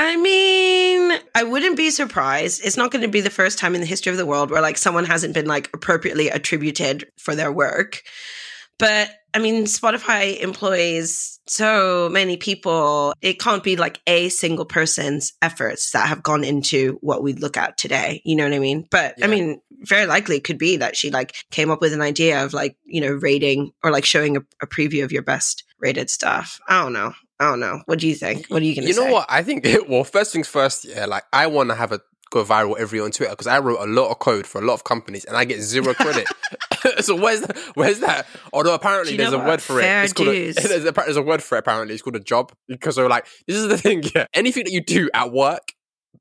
I 0.00 0.14
mean, 0.16 1.18
I 1.34 1.42
wouldn't 1.42 1.76
be 1.76 1.90
surprised. 1.90 2.64
It's 2.64 2.76
not 2.76 2.92
going 2.92 3.02
to 3.02 3.08
be 3.08 3.20
the 3.20 3.30
first 3.30 3.58
time 3.58 3.74
in 3.74 3.80
the 3.80 3.86
history 3.86 4.12
of 4.12 4.16
the 4.16 4.26
world 4.26 4.48
where 4.48 4.62
like 4.62 4.78
someone 4.78 5.04
hasn't 5.04 5.34
been 5.34 5.46
like 5.46 5.68
appropriately 5.74 6.28
attributed 6.28 7.10
for 7.16 7.34
their 7.34 7.50
work. 7.50 8.04
But 8.78 9.10
I 9.34 9.38
mean, 9.38 9.64
Spotify 9.64 10.38
employs 10.40 11.40
so 11.46 12.08
many 12.08 12.36
people. 12.36 13.14
It 13.20 13.38
can't 13.38 13.62
be 13.62 13.76
like 13.76 14.00
a 14.06 14.28
single 14.30 14.64
person's 14.64 15.34
efforts 15.42 15.90
that 15.92 16.08
have 16.08 16.22
gone 16.22 16.44
into 16.44 16.98
what 17.00 17.22
we 17.22 17.34
look 17.34 17.56
at 17.56 17.76
today. 17.76 18.22
You 18.24 18.36
know 18.36 18.44
what 18.44 18.54
I 18.54 18.58
mean? 18.58 18.86
But 18.90 19.14
yeah. 19.18 19.26
I 19.26 19.28
mean, 19.28 19.60
very 19.80 20.06
likely 20.06 20.36
it 20.36 20.44
could 20.44 20.58
be 20.58 20.78
that 20.78 20.96
she 20.96 21.10
like 21.10 21.34
came 21.50 21.70
up 21.70 21.80
with 21.80 21.92
an 21.92 22.02
idea 22.02 22.44
of 22.44 22.52
like, 22.52 22.76
you 22.84 23.00
know, 23.00 23.12
rating 23.12 23.72
or 23.84 23.90
like 23.90 24.04
showing 24.04 24.36
a, 24.36 24.40
a 24.62 24.66
preview 24.66 25.04
of 25.04 25.12
your 25.12 25.22
best 25.22 25.64
rated 25.78 26.10
stuff. 26.10 26.60
I 26.68 26.82
don't 26.82 26.92
know. 26.92 27.12
I 27.40 27.44
don't 27.44 27.60
know. 27.60 27.82
What 27.86 28.00
do 28.00 28.08
you 28.08 28.14
think? 28.14 28.46
What 28.48 28.62
are 28.62 28.64
you 28.64 28.74
going 28.74 28.88
to 28.88 28.92
say? 28.92 28.98
You 28.98 29.04
know 29.04 29.10
say? 29.10 29.12
what? 29.12 29.26
I 29.28 29.42
think, 29.42 29.66
well, 29.88 30.04
first 30.04 30.32
things 30.32 30.48
first, 30.48 30.84
yeah, 30.84 31.06
like 31.06 31.24
I 31.32 31.46
want 31.46 31.68
to 31.70 31.76
have 31.76 31.92
a 31.92 32.00
go 32.30 32.44
viral 32.44 32.78
every 32.78 33.00
on 33.00 33.10
Twitter 33.10 33.30
because 33.30 33.46
I 33.46 33.58
wrote 33.58 33.80
a 33.80 33.86
lot 33.86 34.10
of 34.10 34.18
code 34.18 34.46
for 34.46 34.60
a 34.60 34.64
lot 34.64 34.74
of 34.74 34.84
companies 34.84 35.24
and 35.24 35.36
I 35.36 35.44
get 35.44 35.60
zero 35.60 35.94
credit. 35.94 36.28
so 37.00 37.16
where's 37.16 37.40
that? 37.40 37.58
Where's 37.74 38.00
that? 38.00 38.26
Although 38.52 38.74
apparently 38.74 39.16
there's 39.16 39.32
a 39.32 39.38
word 39.38 39.60
for 39.60 39.80
Fair 39.80 40.02
it. 40.02 40.04
It's 40.04 40.12
called 40.12 40.28
a, 40.28 40.52
there's, 40.52 40.84
a, 40.84 40.92
there's 40.92 41.16
a 41.16 41.22
word 41.22 41.42
for 41.42 41.56
it. 41.56 41.60
Apparently 41.60 41.94
it's 41.94 42.02
called 42.02 42.16
a 42.16 42.20
job 42.20 42.52
because 42.66 42.96
they're 42.96 43.08
like 43.08 43.26
this 43.46 43.56
is 43.56 43.68
the 43.68 43.78
thing. 43.78 44.02
Yeah, 44.14 44.26
anything 44.34 44.64
that 44.64 44.72
you 44.72 44.82
do 44.82 45.10
at 45.14 45.32
work 45.32 45.72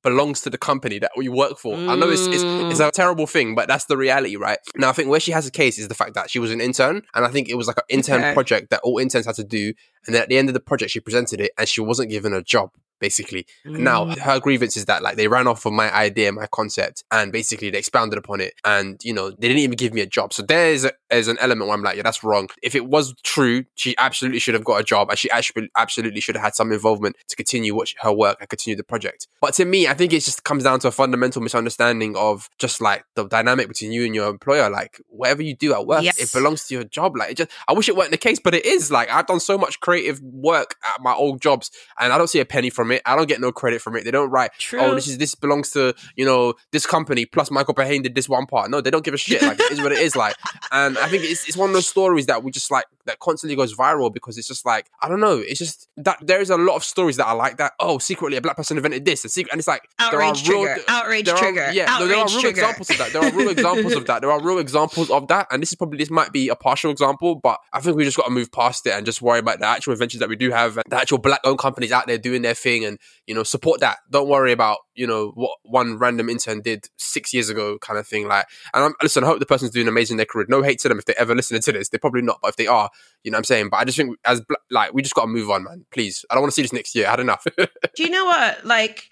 belongs 0.03 0.41
to 0.41 0.49
the 0.49 0.57
company 0.57 0.99
that 0.99 1.11
you 1.17 1.31
work 1.31 1.57
for. 1.57 1.75
Mm. 1.75 1.89
I 1.89 1.95
know 1.95 2.09
it's, 2.09 2.25
it's, 2.27 2.43
it's 2.43 2.79
a 2.79 2.91
terrible 2.91 3.27
thing, 3.27 3.55
but 3.55 3.67
that's 3.67 3.85
the 3.85 3.97
reality, 3.97 4.35
right? 4.35 4.59
Now, 4.75 4.89
I 4.89 4.93
think 4.93 5.09
where 5.09 5.19
she 5.19 5.31
has 5.31 5.47
a 5.47 5.51
case 5.51 5.77
is 5.77 5.87
the 5.87 5.95
fact 5.95 6.13
that 6.13 6.29
she 6.29 6.39
was 6.39 6.51
an 6.51 6.61
intern, 6.61 7.01
and 7.13 7.25
I 7.25 7.29
think 7.29 7.49
it 7.49 7.55
was 7.55 7.67
like 7.67 7.77
an 7.77 7.83
intern 7.89 8.21
okay. 8.21 8.33
project 8.33 8.69
that 8.69 8.81
all 8.83 8.99
interns 8.99 9.25
had 9.25 9.35
to 9.35 9.43
do. 9.43 9.73
And 10.07 10.15
then 10.15 10.23
at 10.23 10.29
the 10.29 10.37
end 10.37 10.49
of 10.49 10.53
the 10.53 10.59
project, 10.59 10.91
she 10.91 10.99
presented 10.99 11.41
it, 11.41 11.51
and 11.57 11.67
she 11.67 11.81
wasn't 11.81 12.09
given 12.09 12.33
a 12.33 12.41
job 12.41 12.71
basically. 12.99 13.45
Mm. 13.65 13.79
Now, 13.79 14.05
her 14.15 14.39
grievance 14.39 14.77
is 14.77 14.85
that 14.85 15.03
like 15.03 15.17
they 15.17 15.27
ran 15.27 15.47
off 15.47 15.65
of 15.65 15.73
my 15.73 15.93
idea, 15.93 16.31
my 16.31 16.47
concept, 16.47 17.03
and 17.11 17.31
basically 17.31 17.69
they 17.69 17.77
expounded 17.77 18.17
upon 18.17 18.41
it. 18.41 18.53
And, 18.65 18.99
you 19.03 19.13
know, 19.13 19.31
they 19.31 19.47
didn't 19.47 19.59
even 19.59 19.75
give 19.75 19.93
me 19.93 20.01
a 20.01 20.05
job. 20.05 20.33
So 20.33 20.43
there's, 20.43 20.85
a, 20.85 20.91
there's 21.09 21.27
an 21.27 21.37
element 21.39 21.67
where 21.67 21.77
I'm 21.77 21.83
like, 21.83 21.97
yeah, 21.97 22.03
that's 22.03 22.23
wrong. 22.23 22.49
If 22.61 22.75
it 22.75 22.87
was 22.87 23.13
true, 23.23 23.65
she 23.75 23.95
absolutely 23.97 24.39
should 24.39 24.53
have 24.53 24.63
got 24.63 24.81
a 24.81 24.83
job 24.83 25.09
and 25.09 25.17
she 25.17 25.29
actually 25.31 25.69
absolutely 25.75 26.21
should 26.21 26.35
have 26.35 26.43
had 26.43 26.55
some 26.55 26.71
involvement 26.71 27.15
to 27.29 27.35
continue 27.35 27.75
what 27.75 27.93
her 28.01 28.11
work 28.11 28.37
and 28.39 28.49
continue 28.49 28.75
the 28.75 28.83
project. 28.83 29.27
But 29.41 29.53
to 29.55 29.65
me, 29.65 29.87
I 29.87 29.93
think 29.93 30.13
it 30.13 30.21
just 30.21 30.43
comes 30.43 30.63
down 30.63 30.79
to 30.79 30.87
a 30.87 30.91
fundamental 30.91 31.41
misunderstanding 31.41 32.15
of 32.17 32.49
just 32.57 32.81
like 32.81 33.05
the 33.15 33.25
dynamic 33.25 33.67
between 33.67 33.91
you 33.91 34.05
and 34.05 34.15
your 34.15 34.29
employer. 34.29 34.69
Like 34.69 34.99
whatever 35.07 35.41
you 35.41 35.55
do 35.55 35.73
at 35.73 35.85
work, 35.85 36.03
yes. 36.03 36.19
it 36.19 36.31
belongs 36.33 36.67
to 36.67 36.75
your 36.75 36.83
job. 36.83 37.15
Like 37.15 37.31
it 37.31 37.37
just, 37.37 37.51
I 37.67 37.73
wish 37.73 37.87
it 37.87 37.95
weren't 37.95 38.11
the 38.11 38.17
case, 38.17 38.39
but 38.39 38.53
it 38.53 38.65
is. 38.65 38.91
Like 38.91 39.09
I've 39.09 39.27
done 39.27 39.39
so 39.39 39.57
much 39.57 39.79
creative 39.97 40.21
work 40.21 40.75
at 40.87 41.01
my 41.01 41.13
old 41.13 41.41
jobs 41.41 41.71
and 41.99 42.13
I 42.13 42.17
don't 42.17 42.27
see 42.27 42.39
a 42.39 42.45
penny 42.45 42.69
from 42.69 42.91
it. 42.91 43.01
I 43.05 43.15
don't 43.15 43.27
get 43.27 43.41
no 43.41 43.51
credit 43.51 43.81
from 43.81 43.95
it. 43.95 44.03
They 44.03 44.11
don't 44.11 44.29
write, 44.29 44.51
oh, 44.53 44.59
True. 44.59 44.79
oh, 44.79 44.95
this 44.95 45.07
is 45.07 45.17
this 45.17 45.35
belongs 45.35 45.71
to 45.71 45.95
you 46.15 46.25
know 46.25 46.53
this 46.71 46.85
company. 46.85 47.25
Plus, 47.25 47.49
Michael 47.51 47.73
Berhane 47.73 48.03
did 48.03 48.15
this 48.15 48.29
one 48.29 48.45
part. 48.45 48.69
No, 48.69 48.81
they 48.81 48.91
don't 48.91 49.03
give 49.03 49.13
a 49.13 49.17
shit. 49.17 49.41
Like 49.41 49.59
it 49.59 49.71
is 49.71 49.81
what 49.81 49.91
it 49.91 49.99
is. 49.99 50.15
Like, 50.15 50.35
and 50.71 50.97
I 50.97 51.07
think 51.07 51.23
it's 51.23 51.47
it's 51.47 51.57
one 51.57 51.69
of 51.69 51.73
those 51.73 51.87
stories 51.87 52.27
that 52.27 52.43
we 52.43 52.51
just 52.51 52.69
like 52.71 52.85
that 53.05 53.19
constantly 53.19 53.55
goes 53.55 53.75
viral 53.75 54.13
because 54.13 54.37
it's 54.37 54.47
just 54.47 54.65
like 54.65 54.89
I 55.01 55.07
don't 55.09 55.19
know. 55.19 55.37
It's 55.37 55.59
just 55.59 55.87
that 55.97 56.19
there 56.21 56.41
is 56.41 56.49
a 56.49 56.57
lot 56.57 56.75
of 56.75 56.83
stories 56.83 57.17
that 57.17 57.27
I 57.27 57.31
like 57.33 57.57
that. 57.57 57.73
Oh, 57.79 57.97
secretly 57.97 58.37
a 58.37 58.41
black 58.41 58.57
person 58.57 58.77
invented 58.77 59.05
this, 59.05 59.23
and, 59.23 59.31
secret, 59.31 59.51
and 59.51 59.59
it's 59.59 59.67
like 59.67 59.81
outrage 59.99 60.43
there 60.43 60.55
are 60.57 60.65
trigger, 60.65 60.75
real, 60.75 60.83
outrage 60.87 61.25
there 61.25 61.35
are- 61.35 61.37
trigger, 61.39 61.69
yeah, 61.71 61.97
no, 61.99 62.07
there 62.07 62.17
are 62.17 62.27
real 62.27 62.39
trigger. 62.39 62.49
examples 62.49 62.89
of 62.89 62.97
that. 62.99 63.13
There 63.13 63.21
are 63.23 63.31
real 63.31 63.49
examples 63.49 63.93
of 63.93 64.05
that. 64.05 64.21
There 64.21 64.31
are 64.31 64.41
real 64.41 64.59
examples 64.59 65.09
of 65.09 65.27
that, 65.29 65.47
and 65.51 65.61
this 65.61 65.69
is 65.71 65.75
probably 65.75 65.97
this 65.97 66.11
might 66.11 66.31
be 66.31 66.49
a 66.49 66.55
partial 66.55 66.91
example, 66.91 67.35
but 67.35 67.59
I 67.73 67.79
think 67.79 67.97
we 67.97 68.03
just 68.03 68.17
got 68.17 68.25
to 68.25 68.31
move 68.31 68.51
past 68.51 68.85
it 68.85 68.91
and 68.91 69.05
just 69.05 69.21
worry 69.21 69.39
about 69.39 69.59
the 69.59 69.65
actual 69.77 69.93
inventions 69.93 70.19
that 70.19 70.29
we 70.29 70.35
do 70.35 70.51
have, 70.51 70.75
the 70.75 70.95
actual 70.95 71.17
black-owned 71.17 71.59
companies 71.59 71.91
out 71.91 72.07
there 72.07 72.17
doing 72.17 72.41
their 72.41 72.53
thing, 72.53 72.83
and 72.83 72.99
you 73.25 73.35
know 73.35 73.43
support 73.43 73.79
that. 73.79 73.97
Don't 74.11 74.27
worry 74.27 74.51
about 74.51 74.79
you 74.95 75.07
know 75.07 75.31
what 75.35 75.57
one 75.63 75.97
random 75.97 76.29
intern 76.29 76.61
did 76.61 76.87
six 76.97 77.33
years 77.33 77.49
ago, 77.49 77.77
kind 77.79 77.99
of 77.99 78.07
thing. 78.07 78.27
Like, 78.27 78.47
and 78.73 78.83
I'm, 78.83 78.93
listen, 79.01 79.23
I 79.23 79.27
hope 79.27 79.39
the 79.39 79.45
person's 79.45 79.71
doing 79.71 79.87
amazing 79.87 80.15
in 80.15 80.17
their 80.17 80.25
career. 80.25 80.45
No 80.49 80.61
hate 80.61 80.79
to 80.79 80.89
them 80.89 80.99
if 80.99 81.05
they 81.05 81.13
ever 81.17 81.35
listening 81.35 81.61
to 81.61 81.71
this. 81.71 81.89
They're 81.89 81.99
probably 81.99 82.21
not, 82.21 82.39
but 82.41 82.49
if 82.49 82.55
they 82.57 82.67
are, 82.67 82.89
you 83.23 83.31
know 83.31 83.35
what 83.35 83.39
I'm 83.39 83.45
saying. 83.45 83.69
But 83.69 83.77
I 83.77 83.85
just 83.85 83.97
think 83.97 84.17
as 84.25 84.41
like 84.71 84.93
we 84.93 85.01
just 85.01 85.15
got 85.15 85.21
to 85.21 85.27
move 85.27 85.49
on, 85.49 85.63
man. 85.63 85.85
Please, 85.91 86.25
I 86.29 86.35
don't 86.35 86.41
want 86.41 86.51
to 86.51 86.55
see 86.55 86.63
this 86.63 86.73
next 86.73 86.95
year. 86.95 87.07
I 87.07 87.11
had 87.11 87.19
enough. 87.19 87.45
Do 87.57 88.03
you 88.03 88.09
know 88.09 88.25
what? 88.25 88.65
Like, 88.65 89.09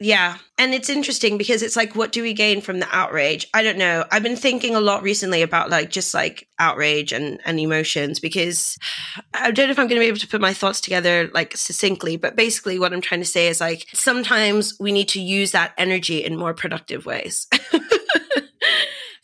yeah. 0.00 0.38
And 0.56 0.72
it's 0.72 0.88
interesting 0.88 1.36
because 1.36 1.62
it's 1.62 1.76
like, 1.76 1.94
what 1.94 2.10
do 2.10 2.22
we 2.22 2.32
gain 2.32 2.62
from 2.62 2.80
the 2.80 2.88
outrage? 2.90 3.46
I 3.52 3.62
don't 3.62 3.76
know. 3.76 4.04
I've 4.10 4.22
been 4.22 4.36
thinking 4.36 4.74
a 4.74 4.80
lot 4.80 5.02
recently 5.02 5.42
about 5.42 5.68
like 5.68 5.90
just 5.90 6.14
like 6.14 6.48
outrage 6.58 7.12
and, 7.12 7.38
and 7.44 7.60
emotions 7.60 8.18
because 8.18 8.78
I 9.34 9.50
don't 9.50 9.66
know 9.66 9.72
if 9.72 9.78
I'm 9.78 9.88
going 9.88 10.00
to 10.00 10.04
be 10.04 10.08
able 10.08 10.18
to 10.18 10.28
put 10.28 10.40
my 10.40 10.54
thoughts 10.54 10.80
together 10.80 11.30
like 11.34 11.54
succinctly, 11.54 12.16
but 12.16 12.34
basically 12.34 12.78
what 12.78 12.94
I'm 12.94 13.02
trying 13.02 13.20
to 13.20 13.26
say 13.26 13.48
is 13.48 13.60
like 13.60 13.86
sometimes 13.92 14.74
we 14.80 14.90
need 14.90 15.08
to 15.10 15.20
use 15.20 15.52
that 15.52 15.74
energy 15.76 16.24
in 16.24 16.36
more 16.36 16.54
productive 16.54 17.04
ways. 17.04 17.46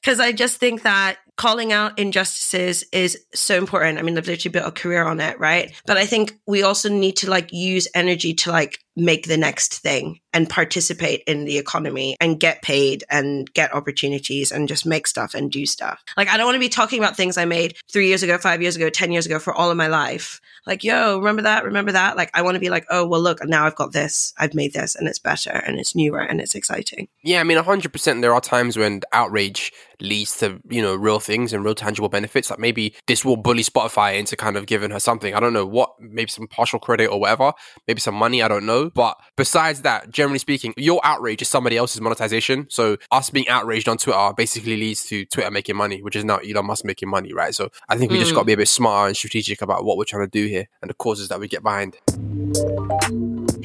Because 0.07 0.21
I 0.21 0.31
just 0.31 0.59
think 0.59 0.83
that 0.83 1.19
calling 1.37 1.73
out 1.73 1.99
injustices 1.99 2.85
is 2.93 3.19
so 3.35 3.57
important. 3.57 3.99
I 3.99 4.03
mean, 4.03 4.17
I've 4.17 4.27
literally 4.27 4.53
built 4.53 4.67
a 4.67 4.73
career 4.73 5.05
on 5.05 5.21
it, 5.21 5.39
right? 5.39 5.73
But 5.87 5.97
I 5.97 6.07
think 6.07 6.39
we 6.47 6.63
also 6.63 6.89
need 6.89 7.17
to 7.19 7.31
like 7.31 7.53
use 7.53 7.89
energy 7.95 8.35
to 8.35 8.51
like 8.51 8.81
make 8.97 9.27
the 9.27 9.37
next 9.37 9.79
thing 9.79 10.21
and 10.33 10.49
participate 10.49 11.23
in 11.27 11.45
the 11.45 11.59
economy 11.59 12.17
and 12.21 12.41
get 12.41 12.63
paid 12.63 13.05
and 13.11 13.53
get 13.53 13.75
opportunities 13.75 14.51
and 14.51 14.69
just 14.69 14.87
make 14.87 15.07
stuff 15.07 15.35
and 15.35 15.51
do 15.51 15.67
stuff. 15.67 16.03
Like, 16.17 16.29
I 16.29 16.37
don't 16.37 16.47
want 16.47 16.57
to 16.57 16.61
be 16.61 16.71
talking 16.71 16.99
about 16.99 17.17
things 17.17 17.37
I 17.37 17.45
made 17.45 17.77
three 17.93 18.09
years 18.09 18.23
ago, 18.23 18.39
five 18.39 18.63
years 18.63 18.77
ago, 18.77 18.89
10 18.89 19.13
years 19.13 19.27
ago 19.27 19.39
for 19.39 19.55
all 19.55 19.71
of 19.71 19.77
my 19.77 19.87
life. 19.87 20.41
Like, 20.67 20.83
yo, 20.83 21.19
remember 21.19 21.43
that? 21.43 21.65
Remember 21.65 21.93
that? 21.93 22.17
Like, 22.17 22.31
I 22.35 22.43
want 22.43 22.55
to 22.57 22.61
be 22.61 22.71
like, 22.71 22.87
oh, 22.91 23.07
well, 23.07 23.21
look, 23.21 23.45
now 23.45 23.67
I've 23.67 23.77
got 23.77 23.93
this. 23.93 24.33
I've 24.39 24.55
made 24.55 24.73
this 24.73 24.95
and 24.95 25.07
it's 25.07 25.19
better 25.19 25.51
and 25.51 25.79
it's 25.79 25.95
newer 25.95 26.21
and 26.21 26.41
it's 26.41 26.55
exciting. 26.55 27.09
Yeah, 27.23 27.41
I 27.41 27.45
mean, 27.45 27.59
100% 27.59 28.21
there 28.21 28.35
are 28.35 28.41
times 28.41 28.77
when 28.77 29.03
outrage 29.13 29.73
leads 30.01 30.39
to, 30.39 30.61
you 30.69 30.83
know, 30.83 30.95
real 30.95 31.21
things 31.27 31.53
and 31.53 31.65
real 31.65 31.75
tangible 31.75 32.09
benefits. 32.09 32.49
Like 32.49 32.59
maybe 32.59 32.95
this 33.07 33.25
will 33.25 33.37
bully 33.37 33.63
Spotify 33.63 34.19
into 34.19 34.37
kind 34.37 34.57
of 34.57 34.67
giving 34.67 34.91
her 34.93 35.01
something. 35.01 35.35
I 35.35 35.41
don't 35.41 35.53
know 35.53 35.67
what, 35.67 35.91
maybe 36.01 36.31
some 36.31 36.47
partial 36.47 36.79
credit 36.79 37.09
or 37.09 37.21
whatever, 37.21 37.53
maybe 37.87 38.01
some 38.01 38.15
money, 38.15 38.43
I 38.43 38.49
don't 38.49 38.65
know. 38.65 38.91
But 38.91 39.19
besides 39.37 39.83
that, 39.83 40.11
generally 40.11 40.39
speaking, 40.39 40.73
your 40.77 41.01
outrage 41.05 41.43
is 41.43 41.49
somebody 41.49 41.77
else's 41.77 42.01
monetization. 42.01 42.67
So 42.71 42.97
us 43.11 43.29
being 43.31 43.49
outraged 43.49 43.89
on 43.89 43.99
Twitter 43.99 44.33
basically 44.37 44.77
leads 44.77 45.05
to 45.07 45.27
Twitter 45.27 45.51
making 45.51 45.77
money, 45.77 46.01
which 46.03 46.17
is 46.17 46.25
now 46.25 46.37
Elon 46.39 46.67
Musk 46.67 46.85
making 46.85 47.11
money, 47.11 47.33
right? 47.33 47.55
So 47.55 47.71
I 47.89 47.97
think 47.97 48.11
we 48.13 48.19
just 48.19 48.33
Mm. 48.33 48.37
got 48.37 48.41
to 48.43 48.47
be 48.47 48.53
a 48.53 48.57
bit 48.57 48.69
smarter 48.69 49.09
and 49.09 49.17
strategic 49.17 49.63
about 49.63 49.85
what 49.85 49.97
we're 49.99 50.05
trying 50.05 50.25
to 50.25 50.31
do 50.31 50.47
here 50.47 50.69
and 50.81 50.89
the 50.89 50.95
causes 50.95 51.29
that 51.29 51.41
we 51.41 51.49
get 51.49 51.63
behind. 51.63 51.97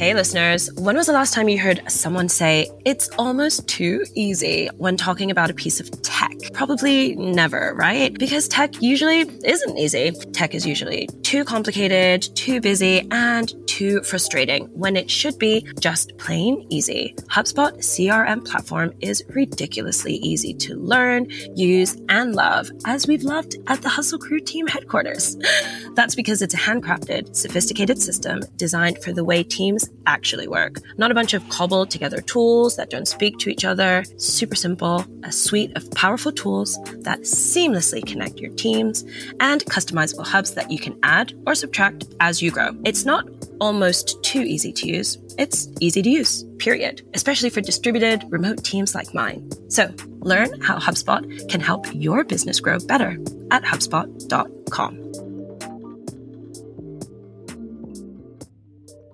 Hey, 0.01 0.15
listeners, 0.15 0.67
when 0.77 0.95
was 0.95 1.05
the 1.05 1.13
last 1.13 1.31
time 1.31 1.47
you 1.47 1.59
heard 1.59 1.79
someone 1.87 2.27
say 2.27 2.67
it's 2.85 3.07
almost 3.19 3.67
too 3.67 4.03
easy 4.15 4.67
when 4.77 4.97
talking 4.97 5.29
about 5.29 5.51
a 5.51 5.53
piece 5.53 5.79
of 5.79 5.91
tech? 6.01 6.31
Probably 6.53 7.15
never, 7.17 7.75
right? 7.75 8.11
Because 8.17 8.47
tech 8.47 8.81
usually 8.81 9.29
isn't 9.45 9.77
easy. 9.77 10.09
Tech 10.33 10.55
is 10.55 10.65
usually 10.65 11.05
too 11.21 11.45
complicated, 11.45 12.35
too 12.35 12.59
busy, 12.59 13.07
and 13.11 13.53
too 13.67 14.01
frustrating 14.01 14.65
when 14.73 14.95
it 14.95 15.09
should 15.09 15.37
be 15.37 15.67
just 15.79 16.17
plain 16.17 16.65
easy. 16.71 17.13
HubSpot 17.29 17.71
CRM 17.77 18.43
platform 18.43 18.93
is 19.01 19.23
ridiculously 19.29 20.15
easy 20.15 20.55
to 20.55 20.75
learn, 20.77 21.27
use, 21.55 21.95
and 22.09 22.35
love, 22.35 22.71
as 22.85 23.07
we've 23.07 23.23
loved 23.23 23.57
at 23.67 23.83
the 23.83 23.89
Hustle 23.89 24.17
Crew 24.17 24.39
team 24.39 24.65
headquarters. 24.65 25.37
That's 25.93 26.15
because 26.15 26.41
it's 26.41 26.53
a 26.55 26.57
handcrafted, 26.57 27.35
sophisticated 27.35 28.01
system 28.01 28.41
designed 28.57 28.97
for 29.03 29.13
the 29.13 29.23
way 29.23 29.43
teams 29.43 29.90
actually 30.05 30.47
work. 30.47 30.77
Not 30.97 31.11
a 31.11 31.15
bunch 31.15 31.33
of 31.33 31.47
cobbled 31.49 31.89
together 31.89 32.21
tools 32.21 32.75
that 32.75 32.89
don't 32.89 33.07
speak 33.07 33.37
to 33.39 33.49
each 33.49 33.65
other. 33.65 34.03
Super 34.17 34.55
simple, 34.55 35.05
a 35.23 35.31
suite 35.31 35.75
of 35.75 35.89
powerful 35.91 36.31
tools 36.31 36.77
that 37.03 37.21
seamlessly 37.21 38.05
connect 38.05 38.39
your 38.39 38.51
teams, 38.55 39.03
and 39.39 39.63
customizable 39.65 40.25
hubs 40.25 40.53
that 40.55 40.71
you 40.71 40.79
can 40.79 40.97
add 41.03 41.33
or 41.45 41.55
subtract 41.55 42.05
as 42.19 42.41
you 42.41 42.51
grow. 42.51 42.71
It's 42.85 43.05
not 43.05 43.27
almost 43.59 44.21
too 44.23 44.41
easy 44.41 44.73
to 44.73 44.87
use. 44.87 45.17
It's 45.37 45.69
easy 45.79 46.01
to 46.01 46.09
use, 46.09 46.43
period, 46.57 47.07
especially 47.13 47.49
for 47.49 47.61
distributed 47.61 48.25
remote 48.29 48.63
teams 48.63 48.95
like 48.95 49.13
mine. 49.13 49.49
So, 49.69 49.93
learn 50.19 50.59
how 50.61 50.77
HubSpot 50.77 51.49
can 51.49 51.61
help 51.61 51.85
your 51.93 52.23
business 52.23 52.59
grow 52.59 52.79
better 52.79 53.17
at 53.51 53.63
HubSpot.com. 53.63 55.30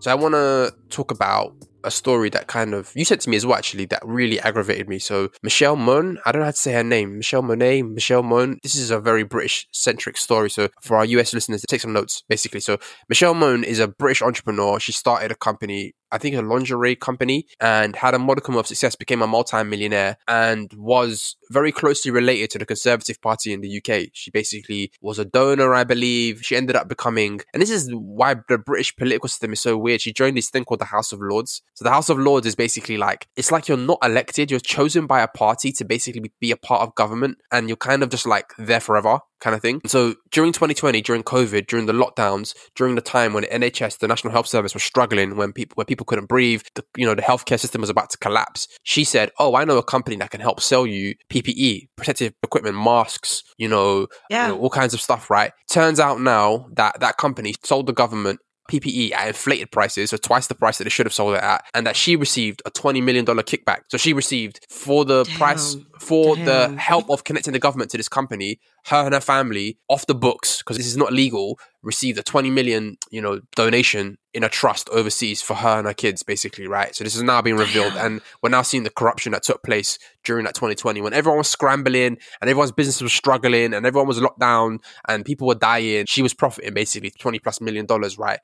So 0.07 0.11
I 0.11 0.15
want 0.15 0.35
to 0.35 0.73
talk 0.87 1.11
about 1.11 1.53
a 1.83 1.91
story 1.91 2.29
that 2.29 2.47
kind 2.47 2.73
of 2.73 2.93
you 2.95 3.03
said 3.03 3.19
to 3.19 3.29
me 3.29 3.35
as 3.35 3.45
well 3.45 3.57
actually 3.57 3.83
that 3.87 4.01
really 4.05 4.39
aggravated 4.39 4.87
me. 4.87 4.99
So 4.99 5.31
Michelle 5.43 5.75
Mone, 5.75 6.17
I 6.25 6.31
don't 6.31 6.39
know 6.39 6.45
how 6.45 6.51
to 6.51 6.57
say 6.57 6.71
her 6.71 6.83
name. 6.83 7.17
Michelle 7.17 7.41
Monet, 7.41 7.81
Michelle 7.81 8.23
Mone. 8.23 8.57
This 8.63 8.75
is 8.75 8.89
a 8.89 9.01
very 9.01 9.23
British 9.23 9.67
centric 9.73 10.15
story. 10.15 10.49
So 10.49 10.69
for 10.81 10.95
our 10.95 11.03
US 11.03 11.33
listeners, 11.33 11.61
take 11.67 11.81
some 11.81 11.91
notes 11.91 12.23
basically. 12.29 12.61
So 12.61 12.77
Michelle 13.09 13.33
Mone 13.33 13.65
is 13.65 13.79
a 13.79 13.87
British 13.89 14.21
entrepreneur. 14.21 14.79
She 14.79 14.93
started 14.93 15.29
a 15.29 15.35
company. 15.35 15.91
I 16.11 16.17
think 16.17 16.35
a 16.35 16.41
lingerie 16.41 16.95
company 16.95 17.47
and 17.59 17.95
had 17.95 18.13
a 18.13 18.19
modicum 18.19 18.55
of 18.55 18.67
success, 18.67 18.95
became 18.95 19.21
a 19.21 19.27
multi-millionaire 19.27 20.17
and 20.27 20.71
was 20.73 21.35
very 21.51 21.71
closely 21.71 22.11
related 22.11 22.49
to 22.51 22.59
the 22.59 22.65
Conservative 22.65 23.21
Party 23.21 23.53
in 23.53 23.61
the 23.61 23.77
UK. 23.77 24.09
She 24.13 24.31
basically 24.31 24.91
was 25.01 25.19
a 25.19 25.25
donor, 25.25 25.73
I 25.73 25.83
believe. 25.83 26.43
She 26.43 26.55
ended 26.55 26.75
up 26.75 26.87
becoming, 26.87 27.41
and 27.53 27.61
this 27.61 27.69
is 27.69 27.89
why 27.93 28.35
the 28.47 28.57
British 28.57 28.95
political 28.95 29.29
system 29.29 29.53
is 29.53 29.61
so 29.61 29.77
weird. 29.77 30.01
She 30.01 30.13
joined 30.13 30.37
this 30.37 30.49
thing 30.49 30.65
called 30.65 30.81
the 30.81 30.85
House 30.85 31.11
of 31.11 31.19
Lords. 31.21 31.61
So 31.73 31.83
the 31.83 31.91
House 31.91 32.09
of 32.09 32.19
Lords 32.19 32.47
is 32.47 32.55
basically 32.55 32.97
like, 32.97 33.27
it's 33.35 33.51
like 33.51 33.67
you're 33.67 33.77
not 33.77 33.99
elected, 34.03 34.51
you're 34.51 34.59
chosen 34.59 35.07
by 35.07 35.21
a 35.21 35.27
party 35.27 35.71
to 35.73 35.85
basically 35.85 36.31
be 36.39 36.51
a 36.51 36.57
part 36.57 36.81
of 36.81 36.95
government 36.95 37.37
and 37.51 37.67
you're 37.67 37.77
kind 37.77 38.03
of 38.03 38.09
just 38.09 38.25
like 38.25 38.53
there 38.57 38.79
forever 38.79 39.19
kind 39.39 39.55
of 39.55 39.61
thing. 39.61 39.81
So 39.85 40.15
during 40.31 40.51
2020, 40.51 41.01
during 41.01 41.23
COVID, 41.23 41.67
during 41.67 41.85
the 41.85 41.93
lockdowns, 41.93 42.53
during 42.75 42.95
the 42.95 43.01
time 43.01 43.33
when 43.33 43.43
NHS, 43.45 43.99
the 43.99 44.07
National 44.07 44.31
Health 44.33 44.47
Service, 44.47 44.73
was 44.73 44.83
struggling, 44.83 45.35
when 45.35 45.53
people 45.53 45.75
where 45.75 45.85
people 45.85 46.05
couldn't 46.05 46.25
breathe, 46.27 46.63
the, 46.75 46.83
you 46.95 47.05
know, 47.05 47.15
the 47.15 47.21
healthcare 47.21 47.59
system 47.59 47.81
was 47.81 47.89
about 47.89 48.09
to 48.11 48.17
collapse. 48.17 48.67
She 48.83 49.03
said, 49.03 49.31
"Oh, 49.39 49.55
I 49.55 49.63
know 49.65 49.77
a 49.77 49.83
company 49.83 50.15
that 50.17 50.31
can 50.31 50.41
help 50.41 50.59
sell 50.61 50.85
you 50.87 51.15
PPE, 51.29 51.87
protective 51.95 52.33
equipment, 52.43 52.75
masks, 52.77 53.43
you 53.57 53.67
know, 53.67 54.07
Yeah. 54.29 54.47
you 54.47 54.53
know, 54.53 54.59
all 54.61 54.69
kinds 54.69 54.93
of 54.93 55.01
stuff." 55.01 55.29
Right? 55.29 55.51
Turns 55.69 55.99
out 55.99 56.19
now 56.21 56.67
that 56.73 56.99
that 56.99 57.17
company 57.17 57.55
sold 57.63 57.87
the 57.87 57.93
government. 57.93 58.39
PPE 58.69 59.13
at 59.13 59.29
inflated 59.29 59.71
prices, 59.71 60.09
so 60.09 60.17
twice 60.17 60.47
the 60.47 60.53
price 60.53 60.77
that 60.77 60.83
they 60.83 60.89
should 60.89 61.05
have 61.05 61.13
sold 61.13 61.35
it 61.35 61.41
at, 61.41 61.63
and 61.73 61.87
that 61.87 61.95
she 61.95 62.17
received 62.17 62.61
a 62.65 62.69
$20 62.69 63.01
million 63.01 63.25
kickback. 63.25 63.83
So 63.87 63.97
she 63.97 64.11
received 64.11 64.59
for 64.69 65.05
the 65.05 65.23
price, 65.37 65.77
for 66.01 66.35
Damn. 66.35 66.45
the 66.45 66.77
help 66.77 67.09
of 67.09 67.23
connecting 67.23 67.53
the 67.53 67.59
government 67.59 67.91
to 67.91 67.97
this 67.97 68.09
company, 68.09 68.59
her 68.87 69.05
and 69.05 69.13
her 69.13 69.19
family 69.21 69.77
off 69.89 70.05
the 70.07 70.15
books 70.15 70.59
because 70.59 70.77
this 70.77 70.87
is 70.87 70.95
not 70.97 71.11
legal 71.11 71.59
received 71.83 72.17
a 72.19 72.23
20 72.23 72.49
million 72.49 72.97
you 73.11 73.21
know 73.21 73.39
donation 73.55 74.17
in 74.33 74.43
a 74.43 74.49
trust 74.49 74.89
overseas 74.89 75.41
for 75.41 75.55
her 75.55 75.77
and 75.79 75.87
her 75.87 75.93
kids 75.93 76.23
basically 76.23 76.67
right 76.67 76.95
so 76.95 77.03
this 77.03 77.15
is 77.15 77.21
now 77.23 77.41
being 77.41 77.57
revealed 77.57 77.93
Damn. 77.93 78.05
and 78.05 78.21
we're 78.41 78.49
now 78.49 78.61
seeing 78.61 78.83
the 78.83 78.89
corruption 78.89 79.31
that 79.33 79.43
took 79.43 79.61
place 79.63 79.97
during 80.23 80.45
that 80.45 80.55
2020 80.55 81.01
when 81.01 81.13
everyone 81.13 81.37
was 81.37 81.47
scrambling 81.47 82.17
and 82.41 82.49
everyone's 82.49 82.71
business 82.71 83.01
was 83.01 83.13
struggling 83.13 83.73
and 83.73 83.85
everyone 83.85 84.07
was 84.07 84.19
locked 84.21 84.39
down 84.39 84.79
and 85.07 85.25
people 85.25 85.47
were 85.47 85.55
dying 85.55 86.05
she 86.07 86.21
was 86.21 86.33
profiting 86.33 86.73
basically 86.73 87.09
20 87.11 87.39
plus 87.39 87.59
million 87.61 87.85
dollars 87.85 88.17
right 88.17 88.39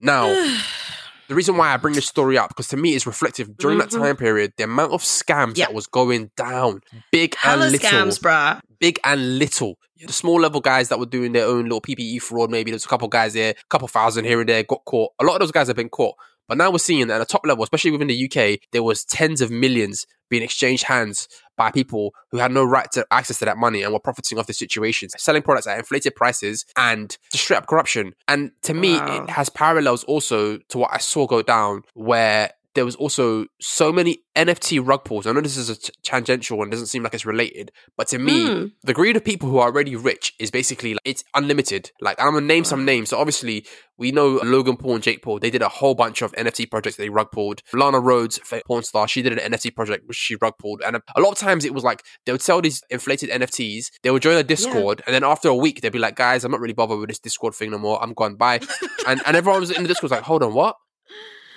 now 0.00 0.26
the 1.28 1.34
reason 1.34 1.56
why 1.56 1.72
I 1.72 1.76
bring 1.76 1.94
this 1.94 2.06
story 2.06 2.36
up 2.36 2.48
because 2.48 2.68
to 2.68 2.76
me 2.76 2.94
it's 2.94 3.06
reflective 3.06 3.56
during 3.56 3.78
Mhm. 3.78 3.90
that 3.90 3.98
time 3.98 4.16
period 4.16 4.52
the 4.56 4.64
amount 4.64 4.92
of 4.92 5.02
scams 5.02 5.56
that 5.56 5.72
was 5.72 5.86
going 5.86 6.30
down 6.36 6.80
big 7.10 7.34
Hella 7.36 7.64
and 7.64 7.72
little 7.72 7.88
scams, 7.90 8.20
bruh. 8.20 8.60
Big 8.82 8.98
and 9.04 9.38
little. 9.38 9.78
The 10.04 10.12
small 10.12 10.40
level 10.40 10.60
guys 10.60 10.88
that 10.88 10.98
were 10.98 11.06
doing 11.06 11.30
their 11.32 11.46
own 11.46 11.62
little 11.64 11.80
PPE 11.80 12.20
fraud, 12.20 12.50
maybe 12.50 12.72
there's 12.72 12.84
a 12.84 12.88
couple 12.88 13.06
of 13.06 13.12
guys 13.12 13.32
there, 13.34 13.52
a 13.52 13.54
couple 13.70 13.86
thousand 13.86 14.24
here 14.24 14.40
and 14.40 14.48
there 14.48 14.64
got 14.64 14.84
caught. 14.84 15.12
A 15.20 15.24
lot 15.24 15.34
of 15.34 15.40
those 15.40 15.52
guys 15.52 15.68
have 15.68 15.76
been 15.76 15.88
caught. 15.88 16.16
But 16.48 16.58
now 16.58 16.72
we're 16.72 16.78
seeing 16.78 17.06
that 17.06 17.14
at 17.14 17.18
the 17.20 17.32
top 17.32 17.46
level, 17.46 17.62
especially 17.62 17.92
within 17.92 18.08
the 18.08 18.24
UK, 18.28 18.58
there 18.72 18.82
was 18.82 19.04
tens 19.04 19.40
of 19.40 19.52
millions 19.52 20.06
being 20.28 20.42
exchanged 20.42 20.82
hands 20.84 21.28
by 21.56 21.70
people 21.70 22.12
who 22.32 22.38
had 22.38 22.50
no 22.50 22.64
right 22.64 22.90
to 22.92 23.06
access 23.12 23.38
to 23.38 23.44
that 23.44 23.56
money 23.56 23.82
and 23.84 23.92
were 23.92 24.00
profiting 24.00 24.38
off 24.38 24.48
the 24.48 24.52
situation, 24.52 25.08
selling 25.10 25.42
products 25.42 25.68
at 25.68 25.78
inflated 25.78 26.16
prices 26.16 26.66
and 26.76 27.16
straight 27.32 27.58
up 27.58 27.68
corruption. 27.68 28.12
And 28.26 28.50
to 28.62 28.74
me, 28.74 28.96
Wow. 28.96 29.22
it 29.22 29.30
has 29.30 29.48
parallels 29.50 30.02
also 30.04 30.58
to 30.58 30.78
what 30.78 30.90
I 30.92 30.98
saw 30.98 31.26
go 31.28 31.42
down 31.42 31.82
where 31.94 32.50
there 32.74 32.84
was 32.84 32.96
also 32.96 33.46
so 33.60 33.92
many 33.92 34.18
NFT 34.36 34.80
rug 34.82 35.04
pulls. 35.04 35.26
I 35.26 35.32
know 35.32 35.40
this 35.42 35.56
is 35.58 35.68
a 35.68 35.76
t- 35.76 35.92
tangential 36.02 36.62
and 36.62 36.70
doesn't 36.70 36.86
seem 36.86 37.02
like 37.02 37.12
it's 37.12 37.26
related, 37.26 37.70
but 37.98 38.08
to 38.08 38.18
me, 38.18 38.46
Hmm. 38.46 38.64
the 38.82 38.94
greed 38.94 39.16
of 39.16 39.24
people 39.24 39.48
who 39.50 39.58
are 39.58 39.68
already 39.68 39.94
rich 39.94 40.34
is 40.38 40.50
basically 40.50 40.94
like, 40.94 41.02
it's 41.04 41.22
unlimited. 41.34 41.90
Like 42.00 42.18
I'm 42.20 42.32
gonna 42.32 42.46
name 42.46 42.64
some 42.64 42.84
names. 42.84 43.10
So 43.10 43.18
obviously 43.18 43.66
we 43.98 44.10
know 44.10 44.40
Logan 44.42 44.76
Paul 44.78 44.94
and 44.94 45.02
Jake 45.02 45.22
Paul. 45.22 45.38
They 45.38 45.50
did 45.50 45.60
a 45.62 45.68
whole 45.68 45.94
bunch 45.94 46.22
of 46.22 46.32
NFT 46.32 46.70
projects 46.70 46.96
that 46.96 47.02
they 47.02 47.10
rug 47.10 47.30
pulled. 47.30 47.60
Lana 47.74 48.00
Rhoades, 48.00 48.40
porn 48.66 48.82
star, 48.82 49.06
she 49.06 49.20
did 49.22 49.38
an 49.38 49.52
NFT 49.52 49.74
project 49.74 50.08
which 50.08 50.16
she 50.16 50.36
rug 50.36 50.54
pulled. 50.58 50.80
And 50.84 50.96
a, 51.14 51.20
lot 51.20 51.32
of 51.32 51.38
times 51.38 51.64
it 51.66 51.74
was 51.74 51.84
like 51.84 52.02
they 52.24 52.32
would 52.32 52.40
sell 52.42 52.62
these 52.62 52.82
inflated 52.90 53.28
NFTs. 53.28 53.90
They 54.02 54.10
would 54.10 54.22
join 54.22 54.36
a 54.38 54.42
Discord, 54.42 55.02
and 55.06 55.14
then 55.14 55.24
after 55.24 55.48
a 55.48 55.54
week 55.54 55.82
they'd 55.82 55.92
be 55.92 55.98
like, 55.98 56.16
"Guys, 56.16 56.42
I'm 56.44 56.50
not 56.50 56.60
really 56.60 56.72
bothered 56.72 56.98
with 56.98 57.08
this 57.10 57.18
Discord 57.18 57.54
thing 57.54 57.70
no 57.70 57.78
more. 57.78 58.02
I'm 58.02 58.14
gone. 58.14 58.36
Bye." 58.36 58.60
and 59.06 59.20
and 59.26 59.36
everyone 59.36 59.60
was 59.60 59.70
in 59.70 59.82
the 59.82 59.88
Discord 59.88 60.10
was 60.10 60.16
like, 60.16 60.24
"Hold 60.24 60.42
on, 60.42 60.54
what?" 60.54 60.76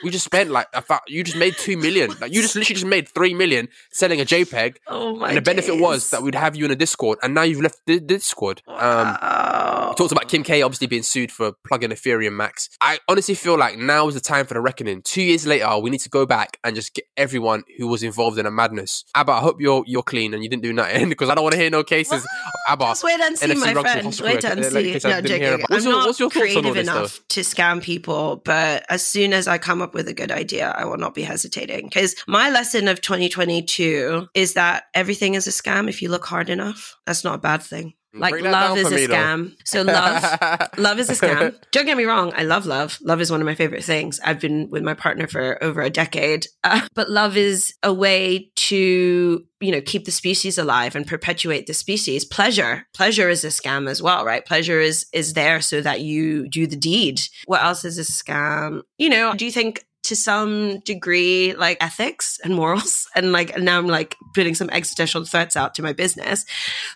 We 0.05 0.12
just 0.12 0.24
spent 0.25 0.51
like 0.51 0.67
a 0.74 0.81
fa- 0.81 1.01
you 1.07 1.24
just 1.24 1.35
made 1.38 1.55
two 1.57 1.77
million. 1.77 2.12
Like 2.21 2.31
you 2.33 2.41
just 2.41 2.55
literally 2.55 2.75
just 2.75 2.85
made 2.85 3.09
three 3.09 3.33
million 3.33 3.67
selling 3.91 4.21
a 4.21 4.25
JPEG, 4.25 4.77
Oh 4.88 5.15
my 5.15 5.29
and 5.29 5.38
the 5.38 5.41
benefit 5.41 5.79
was 5.79 6.12
that 6.12 6.21
we'd 6.21 6.35
have 6.35 6.55
you 6.55 6.63
in 6.65 6.71
a 6.71 6.75
Discord, 6.75 7.17
and 7.24 7.33
now 7.33 7.41
you've 7.41 7.59
left 7.62 7.79
the, 7.88 7.95
the 7.95 8.01
Discord. 8.15 8.62
Um, 8.67 8.77
Wow. 8.77 9.93
talked 9.97 10.12
about 10.12 10.27
Kim 10.29 10.43
K 10.43 10.62
obviously 10.62 10.88
being 10.88 11.03
sued 11.03 11.31
for 11.31 11.53
plugging 11.67 11.89
Ethereum 11.89 12.33
Max. 12.33 12.69
I 12.81 13.00
honestly 13.07 13.33
feel 13.35 13.57
like 13.57 13.77
now 13.77 14.07
is 14.07 14.13
the 14.13 14.19
time 14.21 14.45
for 14.45 14.53
the 14.53 14.62
reckoning. 14.62 15.01
Two 15.01 15.21
years 15.24 15.47
later, 15.47 15.77
we 15.79 15.89
need 15.89 16.01
to 16.01 16.09
go 16.09 16.25
back 16.25 16.59
and 16.63 16.75
just 16.75 16.93
get 16.93 17.05
everyone 17.17 17.63
who 17.77 17.88
was 17.88 18.03
involved 18.03 18.38
in 18.38 18.45
a 18.45 18.51
madness. 18.51 19.05
Abba, 19.15 19.31
I 19.31 19.39
hope 19.39 19.59
you're 19.59 19.83
you're 19.88 20.03
clean 20.03 20.33
and 20.33 20.43
you 20.43 20.50
didn't 20.50 20.63
do 20.63 20.74
nothing 20.74 21.09
because 21.13 21.29
I 21.29 21.35
don't 21.35 21.43
want 21.43 21.53
to 21.55 21.59
hear 21.59 21.69
no 21.71 21.83
cases 21.83 22.24
of 22.24 22.27
Abba. 22.67 22.85
Just 22.85 23.03
wait 23.03 23.19
and 23.19 23.38
see, 23.39 23.47
NFC 23.47 23.74
my 23.74 23.81
friend. 23.81 24.19
Wait 24.24 24.43
and 24.43 24.59
Uh, 24.59 24.69
see. 24.69 24.91
No, 25.09 25.21
didn't 25.21 25.41
hear 25.41 25.51
joking. 25.51 25.53
about- 25.55 25.65
I'm 25.71 25.74
What's 25.74 25.85
your- 25.85 25.93
not 25.93 26.05
what's 26.07 26.19
your 26.19 26.29
thoughts 26.29 26.55
on 26.55 26.65
all 26.65 26.74
creative 26.74 26.74
this, 26.75 26.85
though? 26.93 26.97
enough 27.00 27.19
to 27.29 27.41
scam 27.41 27.81
people, 27.81 28.41
but 28.45 28.85
as 28.89 29.01
soon 29.05 29.33
as 29.33 29.47
I 29.47 29.57
come 29.57 29.81
up 29.81 29.94
with 29.95 30.07
a 30.07 30.13
good 30.13 30.31
idea, 30.31 30.75
I 30.77 30.85
will 30.85 30.97
not 30.97 31.15
be 31.15 31.23
hesitating. 31.23 31.85
Because 31.85 32.15
my 32.27 32.51
lesson 32.51 32.87
of 32.87 33.01
2022 33.01 34.27
is 34.35 34.53
that 34.53 34.83
everything 34.93 35.33
is 35.33 35.47
a 35.47 35.51
scam 35.51 35.89
if 35.89 36.01
you 36.01 36.09
look 36.09 36.25
hard 36.25 36.49
enough. 36.49 36.95
That's 37.07 37.23
not 37.23 37.35
a 37.35 37.39
bad 37.39 37.63
thing. 37.63 37.93
Like 38.15 38.41
love 38.41 38.77
is 38.77 38.91
a 38.91 38.95
me, 38.95 39.05
though. 39.07 39.13
scam. 39.13 39.55
So 39.65 39.81
love 39.81 40.24
Love 40.77 41.00
is 41.00 41.10
a 41.10 41.13
scam. 41.13 41.55
Don't 41.72 41.86
get 41.86 41.98
me 41.98 42.05
wrong. 42.05 42.31
I 42.36 42.43
love 42.43 42.65
love. 42.65 42.98
Love 43.01 43.22
is 43.22 43.31
one 43.31 43.41
of 43.41 43.45
my 43.45 43.55
favorite 43.55 43.84
things. 43.84 44.19
I've 44.24 44.39
been 44.39 44.69
with 44.69 44.84
my 44.84 44.93
partner 44.93 45.27
for 45.27 45.62
over 45.63 45.81
a 45.81 45.89
decade. 45.89 46.48
Uh, 46.63 46.88
but 46.93 47.10
love 47.10 47.38
is 47.38 47.74
a 47.84 47.93
way 47.93 48.51
to, 48.55 49.43
you 49.60 49.72
know, 49.72 49.81
keep 49.81 50.05
the 50.05 50.12
species 50.12 50.57
alive 50.57 50.95
and 50.95 51.05
perpetuate 51.07 51.67
the 51.67 51.74
species. 51.74 52.25
Pleasure. 52.25 52.86
Pleasure 52.93 53.29
is 53.29 53.43
a 53.43 53.48
scam 53.48 53.89
as 53.89 54.01
well, 54.01 54.25
right? 54.25 54.45
Pleasure 54.45 54.79
is 54.79 55.05
is 55.13 55.34
there 55.34 55.62
so 55.62 55.81
that 55.81 56.01
you 56.01 56.48
do 56.50 56.67
the 56.67 56.75
deed. 56.75 57.22
What 57.45 57.63
else 57.63 57.86
is 57.86 57.98
a 57.98 58.03
scam? 58.03 58.81
You 58.98 59.10
know, 59.10 59.34
do 59.34 59.45
you 59.45 59.51
think 59.51 59.86
to 60.05 60.15
some 60.15 60.79
degree 60.79 61.53
like 61.55 61.77
ethics 61.81 62.39
and 62.43 62.55
morals 62.55 63.07
and 63.15 63.31
like 63.31 63.55
and 63.55 63.65
now 63.65 63.77
I'm 63.77 63.88
like 63.88 64.15
putting 64.33 64.55
some 64.55 64.69
existential 64.69 65.25
threats 65.25 65.55
out 65.55 65.75
to 65.75 65.83
my 65.83 65.93
business 65.93 66.45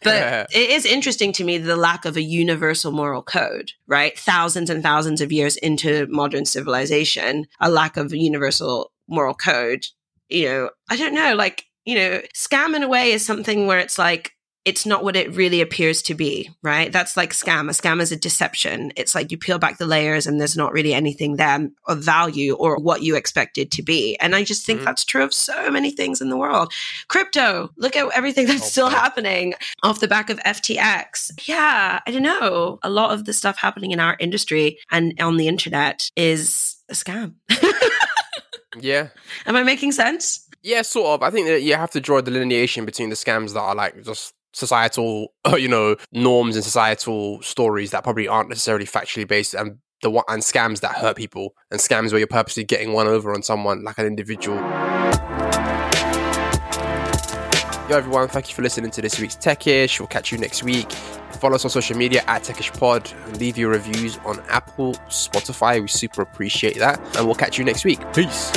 but 0.04 0.50
it 0.51 0.70
is 0.70 0.86
interesting 0.86 1.34
to 1.34 1.44
me 1.44 1.58
the 1.58 1.75
lack 1.75 2.06
of 2.06 2.16
a 2.16 2.22
universal 2.22 2.92
moral 2.92 3.22
code, 3.22 3.72
right? 3.88 4.18
Thousands 4.18 4.70
and 4.70 4.82
thousands 4.84 5.22
of 5.22 5.32
years 5.32 5.58
into 5.58 6.08
modern 6.08 6.46
civilization, 6.46 7.48
a 7.60 7.70
lack 7.70 7.98
of 7.98 8.12
a 8.12 8.18
universal 8.18 8.92
moral 9.08 9.34
code. 9.34 9.86
You 10.30 10.50
know, 10.50 10.70
I 10.89 10.98
don't 10.98 11.13
know, 11.13 11.36
like, 11.36 11.66
you 11.86 11.96
know, 11.96 12.22
scam 12.36 12.75
in 12.75 12.84
a 12.84 12.88
way 12.88 13.12
is 13.12 13.25
something 13.25 13.68
where 13.68 13.80
it's 13.80 13.98
like, 13.98 14.34
it's 14.70 14.86
not 14.86 15.04
what 15.04 15.16
it 15.16 15.36
really 15.36 15.62
appears 15.62 16.02
to 16.04 16.14
be, 16.14 16.50
right? 16.62 16.92
That's 16.92 17.18
like 17.18 17.32
scam. 17.34 17.70
A 17.70 17.74
scam 17.74 18.00
is 18.02 18.12
a 18.12 18.16
deception. 18.16 18.92
It's 18.96 19.16
like 19.16 19.32
you 19.32 19.38
peel 19.38 19.58
back 19.58 19.80
the 19.80 19.88
layers 19.88 20.28
and 20.28 20.40
there's 20.40 20.56
not 20.56 20.74
really 20.74 20.94
anything 20.94 21.38
there 21.38 21.68
of 21.88 22.04
value 22.04 22.54
or 22.54 22.78
what 22.78 23.02
you 23.02 23.16
expect 23.16 23.58
it 23.58 23.72
to 23.72 23.82
be. 23.82 24.16
And 24.22 24.36
I 24.36 24.44
just 24.44 24.66
think 24.68 24.82
Mhm. 24.82 24.86
that's 24.86 25.04
true 25.04 25.24
of 25.24 25.34
so 25.34 25.72
many 25.72 25.90
things 25.90 26.22
in 26.22 26.30
the 26.30 26.38
world. 26.38 26.72
Crypto, 27.08 27.72
look 27.78 27.96
at 27.96 28.08
everything 28.14 28.46
that's 28.46 28.62
Oh, 28.64 28.74
still 28.76 28.90
God. 28.90 28.98
happening 29.00 29.56
off 29.82 30.00
the 30.02 30.08
back 30.08 30.30
of 30.30 30.40
FTX. 30.46 31.32
Yeah, 31.48 32.00
I 32.06 32.12
don't 32.12 32.22
know. 32.24 32.78
A 32.84 32.90
lot 32.90 33.12
of 33.12 33.26
the 33.26 33.34
stuff 33.34 33.58
happening 33.58 33.90
in 33.92 34.00
our 34.00 34.16
industry 34.20 34.78
and 34.92 35.20
on 35.20 35.38
the 35.38 35.48
internet 35.48 36.10
is 36.16 36.76
a 36.90 36.94
scam. 36.94 37.34
yeah. 38.80 39.08
Am 39.46 39.56
I 39.56 39.64
making 39.64 39.92
sense? 39.94 40.46
Yeah, 40.62 40.82
sort 40.82 41.08
of. 41.16 41.24
I 41.24 41.32
think 41.32 41.48
that 41.48 41.62
you 41.64 41.76
have 41.76 41.92
to 41.92 42.02
draw 42.02 42.18
a 42.18 42.22
delineation 42.22 42.86
between 42.86 43.10
the 43.10 43.16
scams 43.16 43.54
that 43.54 43.62
are 43.62 43.76
like 43.76 44.04
just 44.04 44.34
societal, 44.53 45.34
you 45.58 45.68
know, 45.68 45.96
norms 46.12 46.56
and 46.56 46.63
societal 46.63 47.41
stories 47.41 47.91
that 47.91 48.03
probably 48.03 48.27
aren't 48.27 48.50
necessarily 48.50 48.86
factually 48.86 49.27
based, 49.27 49.53
and 49.53 49.77
the 50.01 50.10
one 50.10 50.24
and 50.29 50.41
scams 50.41 50.79
that 50.82 50.94
hurt 50.94 51.18
people, 51.18 51.53
and 51.72 51.79
scams 51.79 52.12
where 52.12 52.20
you're 52.20 52.27
purposely 52.27 52.63
getting 52.63 52.94
one 52.94 53.08
over 53.08 53.34
on 53.34 53.44
someone 53.44 53.84
like 53.84 53.98
an 53.98 54.06
individual. 54.06 54.58
Yo, 57.89 57.97
everyone, 57.97 58.28
thank 58.28 58.47
you 58.47 58.54
for 58.54 58.62
listening 58.62 58.91
to 58.91 59.02
this 59.02 59.19
week's 59.19 59.36
Techish. 59.36 60.00
We'll 60.00 60.06
catch 60.06 60.32
you 60.32 60.38
next 60.38 60.62
week. 60.62 60.91
Follow 61.39 61.56
us 61.56 61.65
on 61.65 61.71
social 61.71 61.97
media 61.97 62.24
at 62.28 62.43
Techish 62.43 62.78
Pod 62.78 63.12
leave 63.39 63.58
your 63.58 63.71
reviews 63.71 64.17
on 64.26 64.39
Apple, 64.50 64.93
Spotify. 65.08 65.82
We 65.82 65.88
super 65.88 66.21
appreciate 66.21 66.78
that. 66.78 67.00
And 67.17 67.26
we'll 67.26 67.36
catch 67.36 67.58
you 67.58 67.63
next 67.63 67.86
week. 67.86 68.00
Peace. 68.13 68.52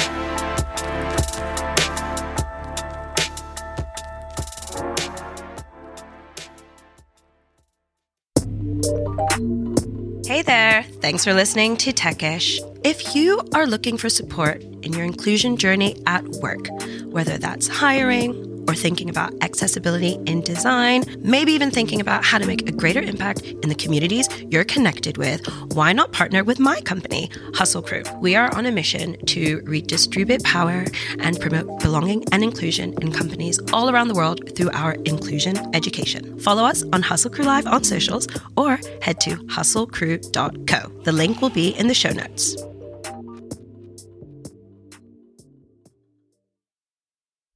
Thanks 11.03 11.25
for 11.25 11.35
listening 11.35 11.77
to 11.79 11.93
Techish. 11.93 12.61
If 12.85 13.17
you 13.17 13.43
are 13.55 13.67
looking 13.67 13.99
for 13.99 14.09
support 14.09 14.63
in 14.63 14.93
your 14.93 15.03
inclusion 15.03 15.57
journey 15.57 16.01
at 16.07 16.25
work, 16.25 16.69
whether 17.07 17.39
that's 17.39 17.67
hiring 17.67 18.52
or 18.69 18.75
thinking 18.75 19.09
about 19.09 19.33
accessibility 19.43 20.19
in 20.27 20.41
design, 20.41 21.05
maybe 21.19 21.53
even 21.53 21.71
thinking 21.71 22.01
about 22.01 22.25
how 22.25 22.39
to 22.39 22.47
make 22.47 22.69
a 22.69 22.73
greater 22.73 23.01
impact 23.01 23.43
in 23.43 23.69
the 23.69 23.75
communities 23.75 24.29
you're 24.51 24.65
connected 24.65 25.17
with, 25.17 25.47
why 25.75 25.93
not 25.93 26.13
partner 26.13 26.45
with 26.45 26.59
my 26.59 26.81
company, 26.81 27.31
Hustle 27.55 27.83
Crew? 27.83 28.03
We 28.21 28.37
are 28.37 28.55
on 28.55 28.67
a 28.67 28.73
mission 28.73 29.17
to 29.27 29.61
redistribute 29.65 30.45
power 30.45 30.85
and 31.21 31.41
promote 31.41 31.81
belonging 31.81 32.25
and 32.33 32.43
inclusion 32.43 32.95
in 33.03 33.13
companies 33.13 33.59
all 33.73 33.91
around 33.91 34.09
the 34.09 34.15
world 34.15 34.55
through 34.57 34.71
our 34.73 34.93
inclusion 35.05 35.57
education. 35.75 36.39
Follow 36.41 36.65
us 36.65 36.83
on 36.93 37.03
Hustle 37.03 37.31
Crew 37.31 37.45
Live 37.45 37.67
on 37.67 37.85
socials 37.85 38.29
or 38.57 38.79
head 39.01 39.21
to 39.21 39.37
hustlecrew.co. 39.37 41.03
The 41.05 41.13
link 41.13 41.41
will 41.41 41.51
be 41.51 41.71
in 41.71 41.89
the 41.89 41.95
show 41.95 42.11
notes. 42.11 42.57